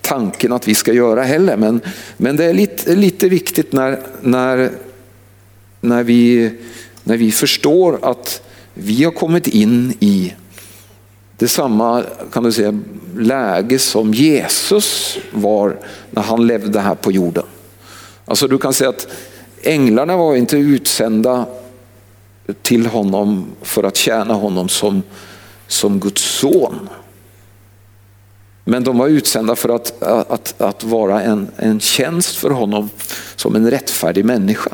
tanken 0.00 0.52
att 0.52 0.68
vi 0.68 0.74
ska 0.74 0.92
göra 0.92 1.22
heller. 1.22 1.56
Men, 1.56 1.80
men 2.16 2.36
det 2.36 2.44
är 2.44 2.54
lite, 2.54 2.96
lite 2.96 3.28
viktigt 3.28 3.72
när, 3.72 3.98
när, 4.20 4.70
när, 5.80 6.02
vi, 6.02 6.50
när 7.04 7.16
vi 7.16 7.32
förstår 7.32 7.98
att 8.02 8.42
vi 8.74 9.04
har 9.04 9.12
kommit 9.12 9.46
in 9.46 9.94
i 10.00 10.34
det 11.36 11.48
samma 11.48 12.04
kan 12.32 12.42
du 12.42 12.52
säga, 12.52 12.80
läge 13.18 13.78
som 13.78 14.14
Jesus 14.14 15.18
var 15.32 15.76
när 16.10 16.22
han 16.22 16.46
levde 16.46 16.80
här 16.80 16.94
på 16.94 17.12
jorden. 17.12 17.44
Alltså 18.24 18.48
du 18.48 18.58
kan 18.58 18.72
säga 18.72 18.90
att 18.90 19.08
Änglarna 19.62 20.16
var 20.16 20.36
inte 20.36 20.56
utsända 20.56 21.46
till 22.62 22.86
honom 22.86 23.46
för 23.62 23.82
att 23.82 23.96
tjäna 23.96 24.34
honom 24.34 24.68
som, 24.68 25.02
som 25.66 26.00
Guds 26.00 26.22
son. 26.22 26.88
Men 28.64 28.84
de 28.84 28.98
var 28.98 29.08
utsända 29.08 29.56
för 29.56 29.68
att, 29.68 30.02
att, 30.02 30.60
att 30.60 30.84
vara 30.84 31.22
en, 31.22 31.48
en 31.56 31.80
tjänst 31.80 32.36
för 32.36 32.50
honom 32.50 32.90
som 33.36 33.56
en 33.56 33.70
rättfärdig 33.70 34.24
människa. 34.24 34.70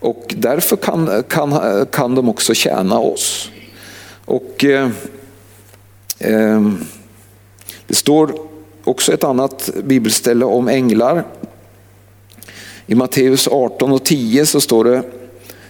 Och 0.00 0.34
därför 0.38 0.76
kan, 0.76 1.22
kan, 1.28 1.86
kan 1.86 2.14
de 2.14 2.28
också 2.28 2.54
tjäna 2.54 2.98
oss. 2.98 3.50
Och 4.24 4.64
eh, 4.64 4.90
eh, 6.18 6.70
Det 7.86 7.94
står 7.94 8.34
också 8.84 9.12
ett 9.12 9.24
annat 9.24 9.70
bibelställe 9.84 10.44
om 10.44 10.68
änglar 10.68 11.24
i 12.86 12.94
Matteus 12.94 13.48
18 13.48 13.92
och 13.92 14.04
10 14.04 14.46
så 14.46 14.60
står 14.60 14.84
det 14.84 15.02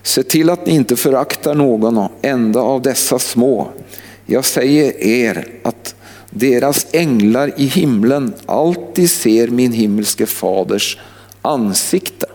Se 0.02 0.23
till 0.23 0.50
att 0.50 0.66
ni 0.66 0.75
inte 0.75 0.97
föraktar 0.97 1.54
någon 1.54 2.09
enda 2.23 2.61
av 2.61 2.83
dessa 2.83 3.18
små. 3.18 3.68
Jag 4.26 4.44
säger 4.44 5.02
er 5.02 5.49
att 5.62 5.94
deras 6.30 6.87
änglar 6.92 7.52
i 7.56 7.66
himlen 7.66 8.35
alltid 8.47 9.11
ser 9.11 9.49
min 9.49 9.73
himmelske 9.73 10.26
faders 10.26 10.99
ansikte. 11.42 12.26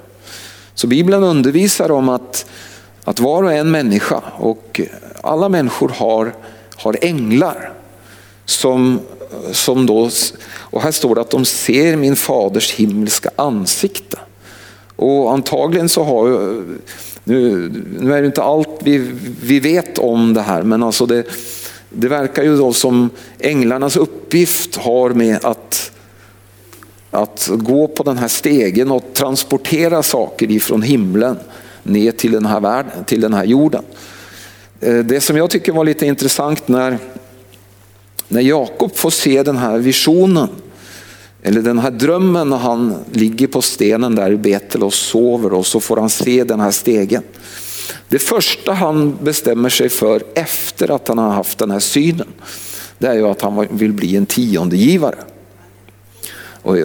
Så 0.73 0.87
Bibeln 0.87 1.23
undervisar 1.23 1.91
om 1.91 2.09
att, 2.09 2.45
att 3.03 3.19
var 3.19 3.43
och 3.43 3.53
en 3.53 3.71
människa 3.71 4.21
och 4.37 4.81
alla 5.21 5.49
människor 5.49 5.89
har, 5.89 6.33
har 6.75 6.97
änglar 7.01 7.73
som, 8.45 8.99
som 9.51 9.85
då, 9.85 10.09
och 10.49 10.81
här 10.81 10.91
står 10.91 11.15
det 11.15 11.21
att 11.21 11.29
de 11.29 11.45
ser 11.45 11.95
min 11.95 12.15
faders 12.15 12.71
himmelska 12.71 13.29
ansikte. 13.35 14.19
Och 14.99 15.33
antagligen 15.33 15.89
så 15.89 16.03
har, 16.03 16.31
eh, 16.31 16.63
nu, 17.23 17.71
nu 17.99 18.13
är 18.13 18.21
det 18.21 18.25
inte 18.25 18.43
allt 18.43 18.79
vi, 18.83 19.11
vi 19.41 19.59
vet 19.59 19.97
om 19.97 20.33
det 20.33 20.41
här, 20.41 20.63
men 20.63 20.83
alltså 20.83 21.05
det, 21.05 21.23
det 21.89 22.07
verkar 22.07 22.43
ju 22.43 22.57
då 22.57 22.73
som 22.73 23.09
änglarnas 23.39 23.97
uppgift 23.97 24.75
har 24.75 25.09
med 25.09 25.45
att, 25.45 25.91
att 27.11 27.49
gå 27.51 27.87
på 27.87 28.03
den 28.03 28.17
här 28.17 28.27
stegen 28.27 28.91
och 28.91 29.03
transportera 29.13 30.03
saker 30.03 30.51
ifrån 30.51 30.81
himlen 30.81 31.37
ner 31.83 32.11
till 32.11 32.31
den 32.31 32.45
här 32.45 32.59
världen, 32.59 33.03
till 33.05 33.21
den 33.21 33.33
här 33.33 33.45
jorden. 33.45 33.83
Eh, 34.79 34.97
det 34.97 35.21
som 35.21 35.37
jag 35.37 35.49
tycker 35.49 35.71
var 35.71 35.85
lite 35.85 36.05
intressant 36.05 36.67
när, 36.67 36.97
när 38.27 38.41
Jakob 38.41 38.95
får 38.95 39.09
se 39.09 39.43
den 39.43 39.57
här 39.57 39.77
visionen 39.77 40.49
eller 41.43 41.61
den 41.61 41.79
här 41.79 41.91
drömmen 41.91 42.49
när 42.49 42.57
han 42.57 42.95
ligger 43.11 43.47
på 43.47 43.61
stenen 43.61 44.15
där 44.15 44.31
i 44.31 44.37
Betel 44.37 44.83
och 44.83 44.93
sover 44.93 45.53
och 45.53 45.65
så 45.65 45.79
får 45.79 45.97
han 45.97 46.09
se 46.09 46.43
den 46.43 46.59
här 46.59 46.71
stegen. 46.71 47.23
Det 48.07 48.19
första 48.19 48.73
han 48.73 49.17
bestämmer 49.23 49.69
sig 49.69 49.89
för 49.89 50.23
efter 50.33 50.91
att 50.91 51.07
han 51.07 51.17
har 51.17 51.29
haft 51.29 51.57
den 51.57 51.71
här 51.71 51.79
synen, 51.79 52.27
det 52.97 53.07
är 53.07 53.13
ju 53.13 53.27
att 53.27 53.41
han 53.41 53.67
vill 53.71 53.93
bli 53.93 54.15
en 54.15 54.25
tiondegivare. 54.25 55.15
Och, 56.61 56.77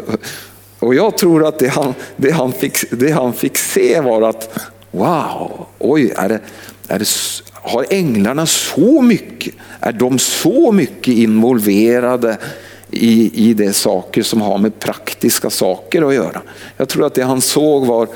och 0.78 0.94
jag 0.94 1.18
tror 1.18 1.48
att 1.48 1.58
det 1.58 1.68
han, 1.68 1.94
det, 2.16 2.30
han 2.30 2.52
fick, 2.52 2.90
det 2.90 3.10
han 3.10 3.32
fick 3.32 3.56
se 3.56 4.00
var 4.00 4.22
att 4.22 4.58
wow, 4.90 5.66
oj, 5.78 6.12
är 6.16 6.28
det, 6.28 6.40
är 6.88 6.98
det, 6.98 7.08
har 7.52 7.86
änglarna 7.90 8.46
så 8.46 9.02
mycket, 9.02 9.54
är 9.80 9.92
de 9.92 10.18
så 10.18 10.72
mycket 10.72 11.14
involverade 11.14 12.38
i, 12.94 13.30
i 13.48 13.54
det 13.54 13.72
saker 13.72 14.22
som 14.22 14.40
har 14.40 14.58
med 14.58 14.78
praktiska 14.78 15.50
saker 15.50 16.08
att 16.08 16.14
göra. 16.14 16.42
Jag 16.76 16.88
tror 16.88 17.06
att 17.06 17.14
det 17.14 17.22
han 17.22 17.40
såg 17.40 17.86
var, 17.86 18.08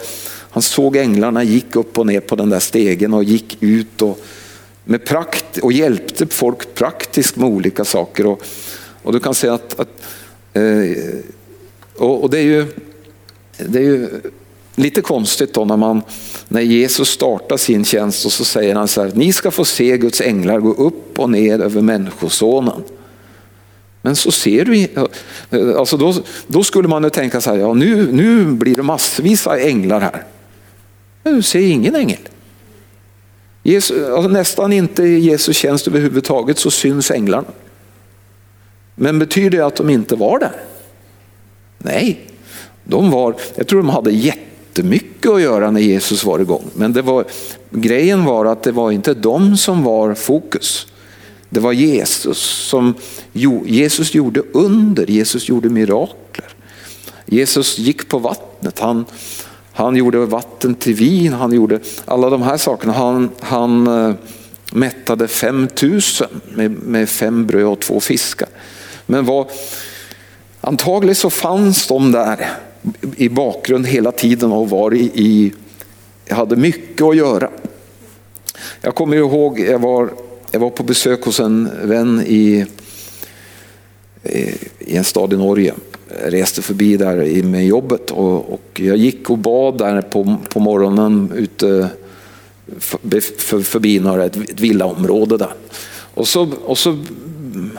han 0.50 0.62
såg 0.62 0.96
änglarna 0.96 1.42
gick 1.42 1.76
upp 1.76 1.98
och 1.98 2.06
ner 2.06 2.20
på 2.20 2.36
den 2.36 2.50
där 2.50 2.60
stegen 2.60 3.14
och 3.14 3.24
gick 3.24 3.56
ut 3.60 4.02
och, 4.02 4.20
med 4.84 5.04
prakt, 5.04 5.58
och 5.58 5.72
hjälpte 5.72 6.26
folk 6.26 6.74
praktiskt 6.74 7.36
med 7.36 7.48
olika 7.48 7.84
saker. 7.84 8.26
Och, 8.26 8.42
och 9.02 9.12
du 9.12 9.20
kan 9.20 9.34
säga 9.34 9.54
att, 9.54 9.80
att 9.80 10.02
eh, 10.52 10.62
och, 11.96 12.22
och, 12.22 12.30
det 12.30 12.38
är 12.38 12.42
ju, 12.42 12.66
det 13.56 13.78
är 13.78 13.82
ju 13.82 14.08
lite 14.74 15.00
konstigt 15.00 15.54
då 15.54 15.64
när, 15.64 15.76
man, 15.76 16.02
när 16.48 16.60
Jesus 16.60 17.08
startar 17.08 17.56
sin 17.56 17.84
tjänst 17.84 18.26
och 18.26 18.32
så 18.32 18.44
säger 18.44 18.74
han 18.74 18.88
så 18.88 19.02
här, 19.02 19.12
ni 19.14 19.32
ska 19.32 19.50
få 19.50 19.64
se 19.64 19.98
Guds 19.98 20.20
änglar 20.20 20.60
gå 20.60 20.72
upp 20.72 21.18
och 21.18 21.30
ner 21.30 21.60
över 21.60 21.82
människosonen. 21.82 22.82
Men 24.08 24.16
så 24.16 24.32
ser 24.32 24.64
du, 24.64 24.82
eh, 25.50 25.78
alltså 25.78 25.96
då, 25.96 26.14
då 26.46 26.64
skulle 26.64 26.88
man 26.88 27.04
ju 27.04 27.10
tänka 27.10 27.40
så 27.40 27.50
här, 27.50 27.56
ja 27.58 27.74
nu, 27.74 28.12
nu 28.12 28.44
blir 28.44 28.76
det 28.76 28.82
massvis 28.82 29.46
av 29.46 29.54
änglar 29.58 30.00
här. 30.00 30.24
Men 31.22 31.34
Du 31.34 31.42
ser 31.42 31.60
ingen 31.60 31.94
ängel. 31.94 32.18
Jesus, 33.62 34.08
alltså 34.08 34.28
nästan 34.28 34.72
inte 34.72 35.02
i 35.02 35.18
Jesu 35.18 35.52
tjänst 35.52 35.88
överhuvudtaget 35.88 36.58
så 36.58 36.70
syns 36.70 37.10
änglarna. 37.10 37.48
Men 38.94 39.18
betyder 39.18 39.58
det 39.58 39.66
att 39.66 39.76
de 39.76 39.90
inte 39.90 40.16
var 40.16 40.38
där? 40.38 40.52
Nej, 41.78 42.20
de 42.84 43.10
var, 43.10 43.34
jag 43.54 43.66
tror 43.66 43.78
de 43.78 43.88
hade 43.88 44.10
jättemycket 44.10 45.30
att 45.30 45.42
göra 45.42 45.70
när 45.70 45.80
Jesus 45.80 46.24
var 46.24 46.38
igång. 46.38 46.64
Men 46.74 46.92
det 46.92 47.02
var, 47.02 47.24
grejen 47.70 48.24
var 48.24 48.46
att 48.46 48.62
det 48.62 48.72
var 48.72 48.90
inte 48.90 49.14
de 49.14 49.56
som 49.56 49.82
var 49.82 50.14
fokus. 50.14 50.86
Det 51.50 51.60
var 51.60 51.72
Jesus 51.72 52.38
som 52.38 52.94
Jesus 53.66 54.14
gjorde 54.14 54.42
under, 54.52 55.10
Jesus 55.10 55.48
gjorde 55.48 55.68
mirakler. 55.68 56.46
Jesus 57.26 57.78
gick 57.78 58.08
på 58.08 58.18
vattnet, 58.18 58.78
han, 58.78 59.04
han 59.72 59.96
gjorde 59.96 60.18
vatten 60.18 60.74
till 60.74 60.94
vin, 60.94 61.32
han 61.32 61.52
gjorde 61.52 61.80
alla 62.04 62.30
de 62.30 62.42
här 62.42 62.56
sakerna. 62.56 62.92
Han, 62.92 63.30
han 63.40 63.86
eh, 63.86 64.14
mättade 64.72 65.28
5000 65.28 66.26
med, 66.54 66.70
med 66.70 67.08
fem 67.08 67.46
bröd 67.46 67.66
och 67.66 67.80
två 67.80 68.00
fiskar. 68.00 68.48
Men 69.06 69.24
vad, 69.24 69.46
antagligen 70.60 71.14
så 71.14 71.30
fanns 71.30 71.86
de 71.86 72.12
där 72.12 72.50
i 73.16 73.28
bakgrund 73.28 73.86
hela 73.86 74.12
tiden 74.12 74.52
och 74.52 74.70
var 74.70 74.94
i, 74.94 75.10
i 75.14 75.52
hade 76.30 76.56
mycket 76.56 77.02
att 77.02 77.16
göra. 77.16 77.50
Jag 78.80 78.94
kommer 78.94 79.16
ihåg, 79.16 79.60
jag 79.60 79.78
var, 79.78 80.10
jag 80.50 80.60
var 80.60 80.70
på 80.70 80.82
besök 80.82 81.24
hos 81.24 81.40
en 81.40 81.70
vän 81.82 82.22
i, 82.26 82.66
i 84.78 84.96
en 84.96 85.04
stad 85.04 85.32
i 85.32 85.36
Norge. 85.36 85.74
Jag 86.22 86.32
reste 86.32 86.62
förbi 86.62 86.96
där 86.96 87.42
med 87.42 87.66
jobbet 87.66 88.10
och, 88.10 88.52
och 88.52 88.80
jag 88.80 88.96
gick 88.96 89.30
och 89.30 89.38
bad 89.38 89.78
där 89.78 90.02
på, 90.02 90.36
på 90.48 90.60
morgonen 90.60 91.32
ute 91.34 91.88
för, 92.78 93.20
för, 93.38 93.60
förbi 93.60 94.00
några, 94.00 94.24
ett, 94.24 94.36
ett 94.36 94.60
villaområde 94.60 95.36
där. 95.36 95.52
Och 96.14 96.28
så, 96.28 96.48
och 96.64 96.78
så 96.78 96.98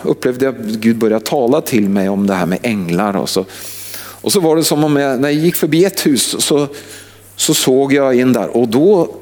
upplevde 0.04 0.46
jag 0.46 0.56
att 0.56 0.66
Gud 0.66 0.98
började 0.98 1.26
tala 1.26 1.62
till 1.62 1.90
mig 1.90 2.10
om 2.10 2.28
det 2.28 2.34
här 2.34 2.46
med 2.46 2.60
änglar. 2.62 3.16
Och 3.16 3.30
så, 3.30 3.46
och 4.22 4.32
så 4.32 4.40
var 4.40 4.56
det 4.56 4.64
som 4.64 4.84
om 4.84 4.96
jag, 4.96 5.20
när 5.22 5.30
jag 5.30 5.40
gick 5.40 5.56
förbi 5.56 5.86
ett 5.86 6.06
hus 6.06 6.36
så, 6.40 6.68
så 7.36 7.54
såg 7.54 7.94
jag 7.94 8.16
in 8.16 8.34
där 8.34 8.58
och 8.58 8.68
då 8.68 9.16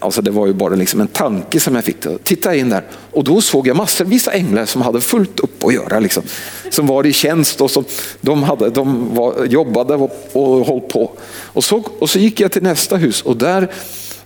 Alltså 0.00 0.22
det 0.22 0.30
var 0.30 0.46
ju 0.46 0.52
bara 0.52 0.74
liksom 0.74 1.00
en 1.00 1.06
tanke 1.06 1.60
som 1.60 1.74
jag 1.74 1.84
fick. 1.84 2.06
Titta 2.24 2.54
in 2.54 2.68
där 2.68 2.84
och 3.12 3.24
då 3.24 3.40
såg 3.40 3.66
jag 3.66 3.76
massor 3.76 4.04
av 4.04 4.32
änglar 4.32 4.64
som 4.64 4.82
hade 4.82 5.00
fullt 5.00 5.40
upp 5.40 5.64
att 5.64 5.74
göra. 5.74 6.00
Liksom. 6.00 6.22
Som 6.70 6.86
var 6.86 7.06
i 7.06 7.12
tjänst 7.12 7.60
och 7.60 7.70
som 7.70 7.84
de, 8.20 8.42
hade, 8.42 8.70
de 8.70 9.14
var, 9.14 9.44
jobbade 9.44 9.94
och, 9.94 10.10
och 10.32 10.66
höll 10.66 10.80
på. 10.80 11.10
Och 11.42 11.64
så, 11.64 11.82
och 11.98 12.10
så 12.10 12.18
gick 12.18 12.40
jag 12.40 12.52
till 12.52 12.62
nästa 12.62 12.96
hus 12.96 13.22
och 13.22 13.36
där, 13.36 13.68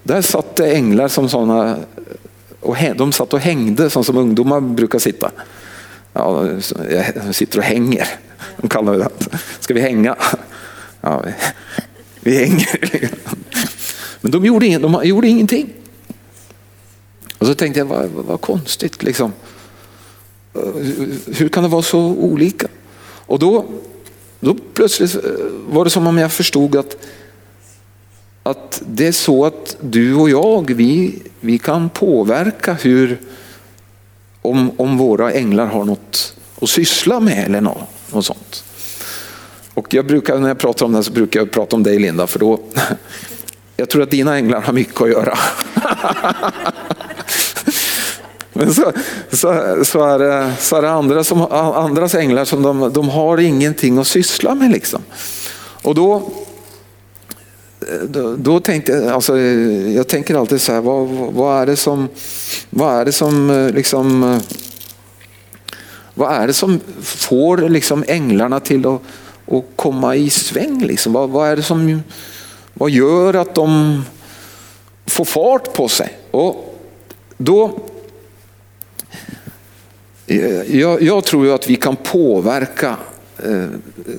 där 0.02 0.22
satt 0.22 0.56
det 0.56 0.72
änglar 0.72 1.08
som 1.08 1.28
sådana 1.28 1.76
och 2.60 2.76
de 2.96 3.12
satt 3.12 3.32
och 3.32 3.40
hängde 3.40 3.90
som, 3.90 4.04
som 4.04 4.16
ungdomar 4.16 4.60
brukar 4.60 4.98
sitta. 4.98 5.30
Ja, 6.12 6.48
de 7.24 7.32
sitter 7.32 7.58
och 7.58 7.64
hänger. 7.64 8.08
De 8.56 8.68
kallar 8.68 8.98
det 8.98 9.04
att, 9.04 9.28
ska 9.60 9.74
vi 9.74 9.80
hänga? 9.80 10.16
Ja, 11.00 11.22
vi, 11.24 11.32
vi 12.20 12.38
hänger. 12.38 13.10
Men 14.20 14.30
de 14.30 14.44
gjorde, 14.44 14.78
de 14.78 15.00
gjorde 15.04 15.28
ingenting. 15.28 15.72
Och 17.38 17.46
så 17.46 17.54
tänkte 17.54 17.80
jag, 17.80 17.86
vad, 17.86 18.08
vad, 18.08 18.24
vad 18.24 18.40
konstigt 18.40 19.02
liksom. 19.02 19.32
Hur 21.26 21.48
kan 21.48 21.62
det 21.62 21.68
vara 21.68 21.82
så 21.82 22.00
olika? 22.00 22.68
Och 23.02 23.38
då, 23.38 23.64
då 24.40 24.56
plötsligt 24.74 25.14
eh, 25.14 25.20
var 25.68 25.84
det 25.84 25.90
som 25.90 26.06
om 26.06 26.18
jag 26.18 26.32
förstod 26.32 26.76
att 26.76 26.96
att 28.48 28.82
det 28.86 29.06
är 29.06 29.12
så 29.12 29.44
att 29.44 29.76
du 29.80 30.14
och 30.14 30.30
jag, 30.30 30.74
vi, 30.74 31.22
vi 31.40 31.58
kan 31.58 31.88
påverka 31.90 32.72
hur, 32.72 33.18
om, 34.42 34.70
om 34.76 34.98
våra 34.98 35.32
änglar 35.32 35.66
har 35.66 35.84
något 35.84 36.34
att 36.60 36.68
syssla 36.68 37.20
med 37.20 37.44
eller 37.46 37.60
något, 37.60 37.88
något 38.12 38.26
sånt. 38.26 38.64
Och 39.74 39.94
jag 39.94 40.06
brukar, 40.06 40.38
när 40.38 40.48
jag 40.48 40.58
pratar 40.58 40.86
om 40.86 40.92
det 40.92 40.98
här 40.98 41.02
så 41.02 41.12
brukar 41.12 41.40
jag 41.40 41.50
prata 41.50 41.76
om 41.76 41.82
dig 41.82 41.98
Linda, 41.98 42.26
för 42.26 42.38
då, 42.38 42.60
jag 43.80 43.88
tror 43.88 44.02
att 44.02 44.10
dina 44.10 44.36
änglar 44.36 44.60
har 44.60 44.72
mycket 44.72 45.00
att 45.00 45.10
göra. 45.10 45.38
Men 48.52 48.74
så, 48.74 48.92
så, 49.32 49.76
så, 49.84 50.04
är 50.04 50.18
det, 50.18 50.52
så 50.58 50.76
är 50.76 50.82
det 50.82 50.90
andra 50.90 51.24
som, 51.24 51.42
andras 51.52 52.14
änglar 52.14 52.44
som 52.44 52.62
de, 52.62 52.92
de 52.92 53.08
har 53.08 53.38
ingenting 53.38 53.98
att 53.98 54.06
syssla 54.06 54.54
med. 54.54 54.70
Liksom. 54.70 55.02
Och 55.82 55.94
då 55.94 56.30
då, 58.08 58.36
då 58.36 58.60
tänkte 58.60 58.92
jag, 58.92 59.06
alltså, 59.06 59.38
jag 59.38 60.08
tänker 60.08 60.34
alltid 60.34 60.60
så 60.60 60.72
här, 60.72 60.80
vad, 60.80 61.08
vad 61.08 61.62
är 61.62 61.66
det 61.66 61.76
som, 61.76 62.08
vad 62.70 63.00
är 63.00 63.04
det 63.04 63.12
som 63.12 63.70
liksom, 63.74 64.40
vad 66.14 66.32
är 66.32 66.46
det 66.46 66.52
som 66.52 66.80
får 67.00 67.68
liksom 67.68 68.04
änglarna 68.08 68.60
till 68.60 68.86
att, 68.86 69.02
att 69.46 69.64
komma 69.76 70.16
i 70.16 70.30
sväng? 70.30 70.84
Liksom? 70.84 71.12
Vad, 71.12 71.30
vad 71.30 71.48
är 71.48 71.56
det 71.56 71.62
som 71.62 72.02
vad 72.78 72.90
gör 72.90 73.34
att 73.34 73.54
de 73.54 74.02
får 75.06 75.24
fart 75.24 75.72
på 75.72 75.88
sig? 75.88 76.18
Och 76.30 76.78
då, 77.36 77.78
eh, 80.26 80.76
jag, 80.76 81.02
jag 81.02 81.24
tror 81.24 81.46
ju 81.46 81.52
att 81.52 81.70
vi 81.70 81.76
kan 81.76 81.96
påverka 81.96 82.96
eh, 83.38 83.66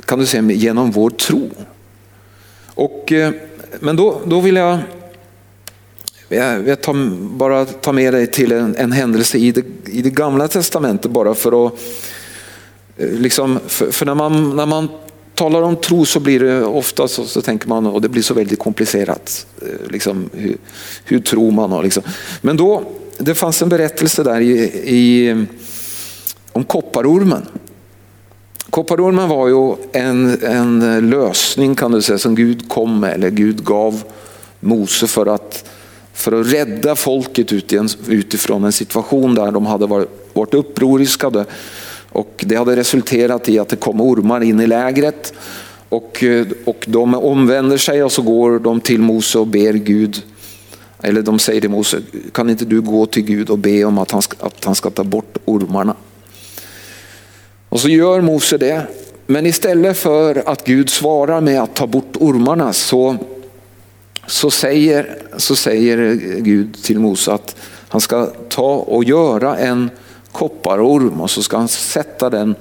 kan 0.06 0.20
du 0.20 0.26
säga, 0.26 0.52
genom 0.52 0.92
vår 0.92 1.10
tro. 1.10 1.50
Och 2.76 3.12
eh, 3.12 3.32
men 3.80 3.96
då, 3.96 4.22
då 4.26 4.40
vill 4.40 4.56
jag, 4.56 4.80
jag, 6.30 6.68
jag 6.68 6.82
ta, 6.82 6.94
bara 7.20 7.66
ta 7.66 7.92
med 7.92 8.14
dig 8.14 8.28
till 8.28 8.52
en, 8.52 8.76
en 8.76 8.92
händelse 8.92 9.38
i 9.38 9.52
det, 9.52 9.66
i 9.86 10.02
det 10.02 10.10
gamla 10.10 10.48
testamentet 10.48 11.12
bara 11.12 11.34
för 11.34 11.68
att 11.68 11.74
liksom, 12.98 13.60
för, 13.68 13.92
för, 13.92 14.06
när, 14.06 14.16
man, 14.16 14.56
när 14.56 14.66
man 14.66 14.90
talar 15.40 15.62
om 15.62 15.76
tro 15.76 16.06
så 16.06 16.20
blir 16.20 16.40
det 16.40 16.64
ofta 16.64 17.08
så, 17.08 17.26
så 17.26 17.42
tänker 17.42 17.68
man 17.68 17.86
och 17.86 18.02
det 18.02 18.10
blir 18.10 18.22
så 18.22 18.34
väldigt 18.34 18.60
komplicerat. 18.60 19.46
Eh, 19.62 19.92
liksom, 19.92 20.30
hur, 20.34 20.58
hur 21.06 21.20
tror 21.20 21.52
man? 21.52 21.74
Och 21.74 21.84
liksom. 21.84 22.04
Men 22.42 22.58
då, 22.58 22.84
det 23.18 23.36
fanns 23.36 23.62
en 23.62 23.70
berättelse 23.70 24.24
där 24.24 24.40
i, 24.40 24.52
i 24.86 25.36
om 26.52 26.64
kopparormen. 26.64 27.46
Kopparormen 28.70 29.30
var 29.30 29.48
ju 29.48 29.76
en, 29.94 30.44
en 30.44 31.10
lösning 31.10 31.76
kan 31.76 31.92
du 31.92 32.02
säga 32.02 32.18
som 32.18 32.36
Gud 32.36 32.70
kom 32.70 33.00
med, 33.00 33.14
eller 33.14 33.30
Gud 33.30 33.64
gav 33.64 34.04
Mose 34.60 35.08
för 35.08 35.26
att, 35.26 35.70
för 36.14 36.42
att 36.42 36.54
rädda 36.54 36.96
folket 36.96 37.54
utifrån 38.08 38.64
en 38.64 38.72
situation 38.72 39.36
där 39.36 39.52
de 39.52 39.66
hade 39.66 39.88
varit, 39.88 40.10
varit 40.34 40.54
upproriska. 40.54 41.46
Och 42.10 42.46
det 42.48 42.56
hade 42.56 42.76
resulterat 42.76 43.50
i 43.50 43.60
att 43.60 43.70
det 43.70 43.76
kom 43.76 44.02
ormar 44.02 44.42
in 44.42 44.60
i 44.60 44.68
lägret. 44.68 45.34
Och, 45.90 46.24
eh, 46.24 46.48
och 46.66 46.86
de 46.88 47.16
omvänder 47.16 47.78
sig 47.78 48.04
och 48.04 48.12
så 48.12 48.22
går 48.22 48.60
de 48.60 48.82
till 48.82 49.02
Mose 49.02 49.40
och 49.40 49.48
ber 49.48 49.74
Gud, 49.74 50.22
eller 51.02 51.22
de 51.22 51.40
säger 51.40 51.62
till 51.62 51.70
Mose, 51.70 52.02
kan 52.32 52.50
inte 52.50 52.66
du 52.66 52.82
gå 52.82 53.06
till 53.06 53.24
Gud 53.24 53.50
och 53.50 53.58
be 53.58 53.84
om 53.84 53.98
att 53.98 54.12
han 54.12 54.22
ska, 54.22 54.46
att 54.46 54.66
han 54.66 54.76
ska 54.76 54.90
ta 54.90 55.04
bort 55.04 55.38
ormarna? 55.46 55.96
Och 57.70 57.80
så 57.80 57.90
gör 57.90 58.22
Mose 58.22 58.58
det. 58.58 58.88
Men 59.28 59.46
istället 59.46 59.98
för 59.98 60.44
att 60.46 60.66
Gud 60.66 60.90
svarar 60.90 61.42
med 61.42 61.62
att 61.62 61.76
ta 61.76 61.88
bort 61.88 62.18
ormarna 62.20 62.74
så, 62.74 63.18
så, 64.28 64.52
säger, 64.52 65.18
så 65.38 65.56
säger 65.56 66.14
Gud 66.40 66.84
till 66.84 67.00
Mose 67.00 67.32
att 67.32 67.56
han 67.90 68.02
ska 68.02 68.26
ta 68.50 68.76
och 68.76 69.04
göra 69.04 69.58
en 69.58 69.90
kopparorm 70.32 71.22
och 71.22 71.30
så 71.30 71.44
ska 71.44 71.58
han 71.58 71.68
sätta 71.68 72.30
den 72.30 72.56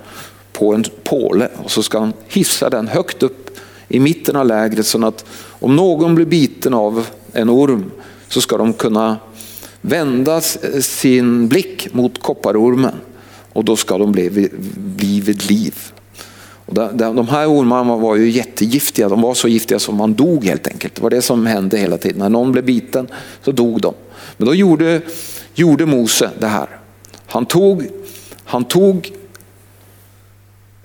på 0.53 0.75
en 0.75 0.85
påle 1.05 1.49
och 1.65 1.71
så 1.71 1.83
ska 1.83 1.99
han 1.99 2.13
hissa 2.29 2.71
den 2.71 2.89
högt 2.89 3.23
upp 3.23 3.51
i 3.89 4.01
mitten 4.01 4.37
av 4.37 4.47
lägret 4.47 4.87
så 4.87 5.07
att 5.07 5.25
om 5.49 5.77
någon 5.77 6.15
blir 6.15 6.27
biten 6.27 6.75
av 6.75 7.07
en 7.33 7.51
orm 7.51 7.91
så 8.29 8.41
ska 8.41 8.57
de 8.57 8.73
kunna 8.73 9.17
vända 9.81 10.41
sin 10.81 11.49
blick 11.49 11.95
mot 11.95 12.23
kopparormen 12.23 12.95
och 13.53 13.65
då 13.65 13.77
ska 13.77 13.99
de 13.99 14.13
bli, 14.13 14.51
bli 14.77 15.21
vid 15.21 15.51
liv. 15.51 15.75
Och 16.69 16.75
de 17.15 17.29
här 17.29 17.47
ormarna 17.47 17.97
var 17.97 18.17
ju 18.17 18.31
jättegiftiga, 18.31 19.09
de 19.09 19.21
var 19.21 19.35
så 19.35 19.49
giftiga 19.49 19.79
som 19.79 19.97
man 19.97 20.15
dog 20.15 20.45
helt 20.45 20.67
enkelt. 20.67 20.95
Det 20.95 21.03
var 21.03 21.11
det 21.11 21.23
som 21.23 21.47
hände 21.47 21.79
hela 21.79 21.99
tiden. 21.99 22.19
När 22.19 22.29
någon 22.29 22.53
blev 22.53 22.65
biten 22.65 23.09
så 23.45 23.53
dog 23.53 23.81
de. 23.81 23.95
Men 24.37 24.47
då 24.47 24.55
gjorde, 24.55 25.01
gjorde 25.55 25.87
Mose 25.87 26.31
det 26.39 26.47
här. 26.47 26.78
Han 27.29 27.47
tog, 27.47 27.89
han 28.45 28.65
tog 28.65 29.13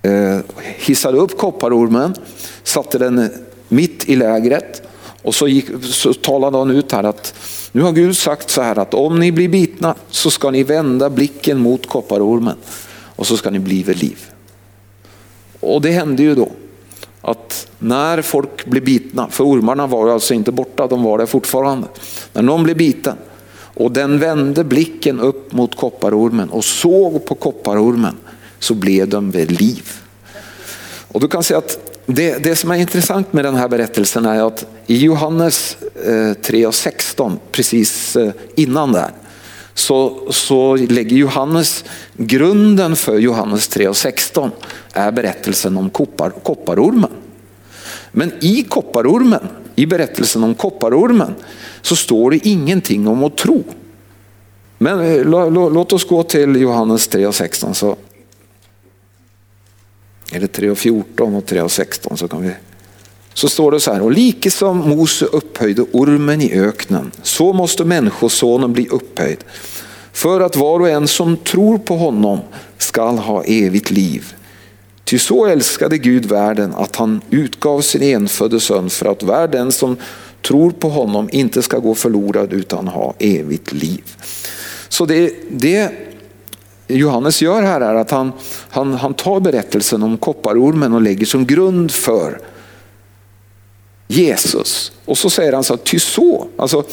eh, 0.01 0.39
hissade 0.77 1.17
upp 1.17 1.37
kopparormen, 1.37 2.15
satte 2.63 2.97
den 2.97 3.29
mitt 3.67 4.09
i 4.09 4.15
lägret 4.15 4.81
och 5.21 5.35
så, 5.35 5.47
gick, 5.47 5.65
så 5.83 6.13
talade 6.13 6.57
han 6.57 6.71
ut 6.71 6.91
här 6.91 7.03
att 7.03 7.33
nu 7.71 7.81
har 7.81 7.91
Gud 7.91 8.17
sagt 8.17 8.49
så 8.49 8.61
här 8.61 8.79
att 8.79 8.93
om 8.93 9.19
ni 9.19 9.31
blir 9.31 9.49
bitna 9.49 9.95
så 10.09 10.31
ska 10.31 10.51
ni 10.51 10.63
vända 10.63 11.09
blicken 11.09 11.59
mot 11.59 11.87
kopparormen 11.87 12.55
och 13.15 13.27
så 13.27 13.37
ska 13.37 13.49
ni 13.49 13.59
bli 13.59 13.83
vid 13.83 14.01
liv. 14.01 14.19
Och 15.59 15.81
det 15.81 15.91
hände 15.91 16.23
ju 16.23 16.35
då. 16.35 16.49
att 17.21 17.67
när 17.79 18.21
folk 18.21 18.65
blev 18.65 18.83
bitna, 18.83 19.27
för 19.29 19.43
ormarna 19.43 19.87
var 19.87 20.07
ju 20.07 20.13
alltså 20.13 20.33
inte 20.33 20.51
borta, 20.51 20.87
de 20.87 21.03
var 21.03 21.17
där 21.17 21.25
fortfarande. 21.25 21.87
När 22.33 22.41
någon 22.41 22.63
blev 22.63 22.77
biten 22.77 23.15
och 23.73 23.91
den 23.91 24.19
vände 24.19 24.63
blicken 24.63 25.19
upp 25.19 25.53
mot 25.53 25.75
kopparormen 25.75 26.49
och 26.49 26.65
såg 26.65 27.25
på 27.25 27.35
kopparormen 27.35 28.15
så 28.59 28.73
blev 28.73 29.07
de 29.07 29.31
vid 29.31 29.51
liv. 29.51 29.91
Och 31.07 31.19
du 31.19 31.27
kan 31.27 31.43
se 31.43 31.55
att 31.55 31.93
det, 32.05 32.43
det 32.43 32.55
som 32.55 32.71
är 32.71 32.75
intressant 32.75 33.33
med 33.33 33.45
den 33.45 33.55
här 33.55 33.67
berättelsen 33.67 34.25
är 34.25 34.47
att 34.47 34.65
i 34.87 34.97
Johannes 34.97 35.77
eh, 36.05 36.33
3 36.33 36.65
och 36.65 36.75
16, 36.75 37.39
precis 37.51 38.15
eh, 38.15 38.31
innan 38.55 38.91
där, 38.91 39.11
så, 39.73 40.27
så 40.31 40.75
lägger 40.75 41.17
Johannes 41.17 41.83
grunden 42.13 42.95
för 42.95 43.17
Johannes 43.17 43.67
3 43.67 43.87
och 43.87 43.97
16 43.97 44.51
är 44.93 45.11
berättelsen 45.11 45.77
om 45.77 45.89
koppar, 45.89 46.29
kopparormen. 46.29 47.11
Men 48.11 48.31
i 48.41 48.63
kopparormen, 48.63 49.47
i 49.75 49.85
berättelsen 49.85 50.43
om 50.43 50.55
kopparormen 50.55 51.35
så 51.81 51.95
står 51.95 52.31
det 52.31 52.47
ingenting 52.47 53.07
om 53.07 53.23
att 53.23 53.37
tro. 53.37 53.63
Men 54.77 54.99
eh, 54.99 55.25
låt 55.71 55.93
oss 55.93 56.07
gå 56.07 56.23
till 56.23 56.55
Johannes 56.55 57.07
3 57.07 57.27
och 57.27 57.35
16 57.35 57.75
så 57.75 57.95
är 60.31 60.39
det 60.39 60.47
3 60.47 60.69
och 60.69 60.77
14 60.77 61.35
och 61.35 61.45
3 61.45 61.61
och 61.61 61.71
16 61.71 62.17
så 62.17 62.27
kan 62.27 62.41
vi 62.41 62.51
så 63.33 63.49
står 63.49 63.71
det 63.71 63.79
så 63.79 63.93
här, 63.93 64.01
och 64.01 64.11
like 64.11 64.51
som 64.51 64.77
Mose 64.77 65.25
upphöjde 65.25 65.81
ormen 65.91 66.41
i 66.41 66.53
öknen, 66.53 67.11
så 67.23 67.53
måste 67.53 67.85
människosonen 67.85 68.73
bli 68.73 68.87
upphöjd. 68.87 69.43
För 70.11 70.41
att 70.41 70.55
var 70.55 70.79
och 70.79 70.89
en 70.89 71.07
som 71.07 71.37
tror 71.37 71.77
på 71.77 71.95
honom 71.97 72.39
skall 72.77 73.17
ha 73.17 73.43
evigt 73.43 73.91
liv. 73.91 74.33
Ty 75.03 75.19
så 75.19 75.45
älskade 75.45 75.97
Gud 75.97 76.25
världen 76.25 76.73
att 76.75 76.95
han 76.95 77.21
utgav 77.29 77.81
sin 77.81 78.01
enfödde 78.01 78.59
son 78.59 78.89
för 78.89 79.05
att 79.05 79.23
världen 79.23 79.71
som 79.71 79.97
tror 80.41 80.71
på 80.71 80.89
honom 80.89 81.29
inte 81.31 81.61
ska 81.61 81.79
gå 81.79 81.95
förlorad 81.95 82.53
utan 82.53 82.87
ha 82.87 83.13
evigt 83.19 83.71
liv. 83.71 84.03
Så 84.89 85.05
det, 85.05 85.33
det 85.51 85.91
Johannes 86.87 87.41
gör 87.41 87.61
här 87.61 87.81
är 87.81 87.95
att 87.95 88.11
han, 88.11 88.31
han, 88.69 88.93
han 88.93 89.13
tar 89.13 89.39
berättelsen 89.39 90.03
om 90.03 90.17
kopparormen 90.17 90.93
och 90.93 91.01
lägger 91.01 91.25
som 91.25 91.45
grund 91.45 91.91
för 91.91 92.39
Jesus. 94.07 94.91
Och 95.05 95.17
så 95.17 95.29
säger 95.29 95.53
han 95.53 95.63
så 95.63 95.77
ty 95.77 95.99
så, 95.99 96.47
alltså, 96.57 96.83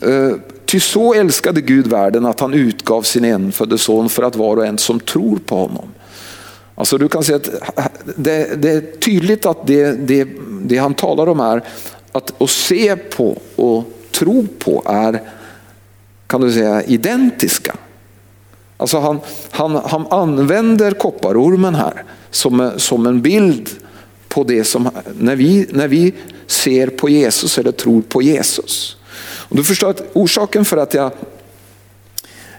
eh, 0.00 0.32
ty 0.66 0.80
så 0.80 1.14
älskade 1.14 1.60
Gud 1.60 1.86
världen 1.86 2.26
att 2.26 2.40
han 2.40 2.54
utgav 2.54 3.02
sin 3.02 3.24
enfödde 3.24 3.78
son 3.78 4.08
för 4.08 4.22
att 4.22 4.36
var 4.36 4.56
och 4.56 4.66
en 4.66 4.78
som 4.78 5.00
tror 5.00 5.36
på 5.36 5.56
honom. 5.56 5.88
Alltså 6.78 6.98
du 6.98 7.08
kan 7.08 7.24
se 7.24 7.34
att 7.34 7.48
det, 8.16 8.62
det 8.62 8.70
är 8.70 8.98
tydligt 9.00 9.46
att 9.46 9.66
det, 9.66 9.92
det, 9.92 10.28
det 10.62 10.76
han 10.76 10.94
talar 10.94 11.28
om 11.28 11.40
är 11.40 11.64
att, 12.12 12.42
att 12.42 12.50
se 12.50 12.96
på 12.96 13.38
och 13.56 13.84
tro 14.10 14.46
på 14.58 14.82
är 14.86 15.22
kan 16.26 16.40
du 16.40 16.52
säga 16.52 16.82
identiska. 16.82 17.76
Alltså 18.76 18.98
han, 18.98 19.20
han, 19.50 19.80
han 19.84 20.06
använder 20.10 20.90
kopparormen 20.90 21.74
här 21.74 22.04
som, 22.30 22.70
som 22.76 23.06
en 23.06 23.22
bild 23.22 23.70
på 24.28 24.44
det 24.44 24.64
som, 24.64 24.90
när 25.18 25.36
vi, 25.36 25.66
när 25.70 25.88
vi 25.88 26.14
ser 26.46 26.86
på 26.86 27.08
Jesus 27.08 27.58
eller 27.58 27.72
tror 27.72 28.02
på 28.02 28.22
Jesus. 28.22 28.96
Och 29.20 29.56
du 29.56 29.64
förstår 29.64 29.90
att 29.90 30.02
orsaken 30.12 30.64
för 30.64 30.76
att 30.76 30.94
jag 30.94 31.10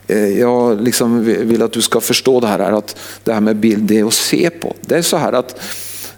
Eh, 0.09 0.39
jag 0.39 0.81
liksom 0.81 1.23
vill 1.23 1.61
att 1.61 1.73
du 1.73 1.81
ska 1.81 2.01
förstå 2.01 2.39
det 2.39 2.47
här 2.47 2.59
att 2.59 2.95
det 3.23 3.33
här 3.33 3.41
med 3.41 3.55
bild 3.55 3.83
det 3.83 3.99
är 3.99 4.07
att 4.07 4.13
se 4.13 4.49
på. 4.49 4.75
Det 4.81 4.95
är 4.95 5.01
så 5.01 5.17
här 5.17 5.33
att 5.33 5.59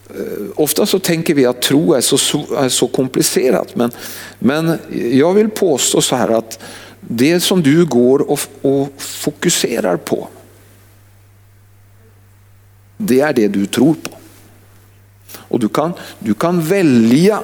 eh, 0.10 0.43
ofta 0.56 0.86
så 0.86 0.99
tänker 0.99 1.34
vi 1.34 1.45
att 1.45 1.62
tro 1.62 1.93
är 1.93 2.01
så, 2.01 2.15
är 2.56 2.69
så 2.69 2.88
komplicerat 2.88 3.75
men, 3.75 3.91
men 4.39 4.80
jag 5.12 5.34
vill 5.34 5.49
påstå 5.49 6.01
så 6.01 6.15
här 6.15 6.30
att 6.30 6.60
det 6.99 7.39
som 7.39 7.63
du 7.63 7.86
går 7.86 8.32
och, 8.32 8.39
och 8.62 8.93
fokuserar 8.97 9.97
på 9.97 10.27
det 12.97 13.19
är 13.19 13.34
det 13.34 13.47
du 13.47 13.65
tror 13.65 13.93
på. 13.93 14.10
Och 15.34 15.60
du 15.60 15.69
kan, 15.69 15.93
du 16.19 16.34
kan 16.34 16.62
välja. 16.62 17.43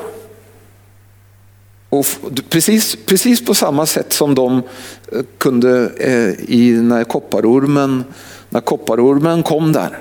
Och 1.90 2.06
precis, 2.50 2.98
precis 3.06 3.46
på 3.46 3.54
samma 3.54 3.86
sätt 3.86 4.14
som 4.14 4.36
de 4.36 4.58
eh, 5.12 5.22
kunde 5.38 5.92
eh, 5.98 6.50
i 6.56 6.72
när 6.72 7.04
kopparormen, 7.04 8.04
när 8.50 8.62
kopparormen 8.62 9.44
kom 9.44 9.74
där. 9.74 9.98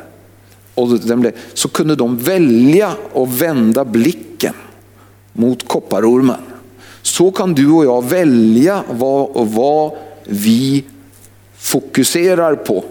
Och 0.74 1.00
den 1.00 1.20
blev, 1.20 1.32
så 1.54 1.68
kunde 1.68 1.94
de 1.94 2.18
välja 2.18 2.92
och 3.12 3.42
vända 3.42 3.84
blicken 3.84 4.54
mot 5.32 5.68
kopparormen. 5.68 6.40
Så 7.02 7.30
kan 7.30 7.54
du 7.54 7.70
och 7.70 7.84
jag 7.84 8.04
välja 8.04 8.82
vad, 8.90 9.28
vad 9.34 9.92
vi 10.24 10.84
fokuserar 11.56 12.54
på. 12.54 12.84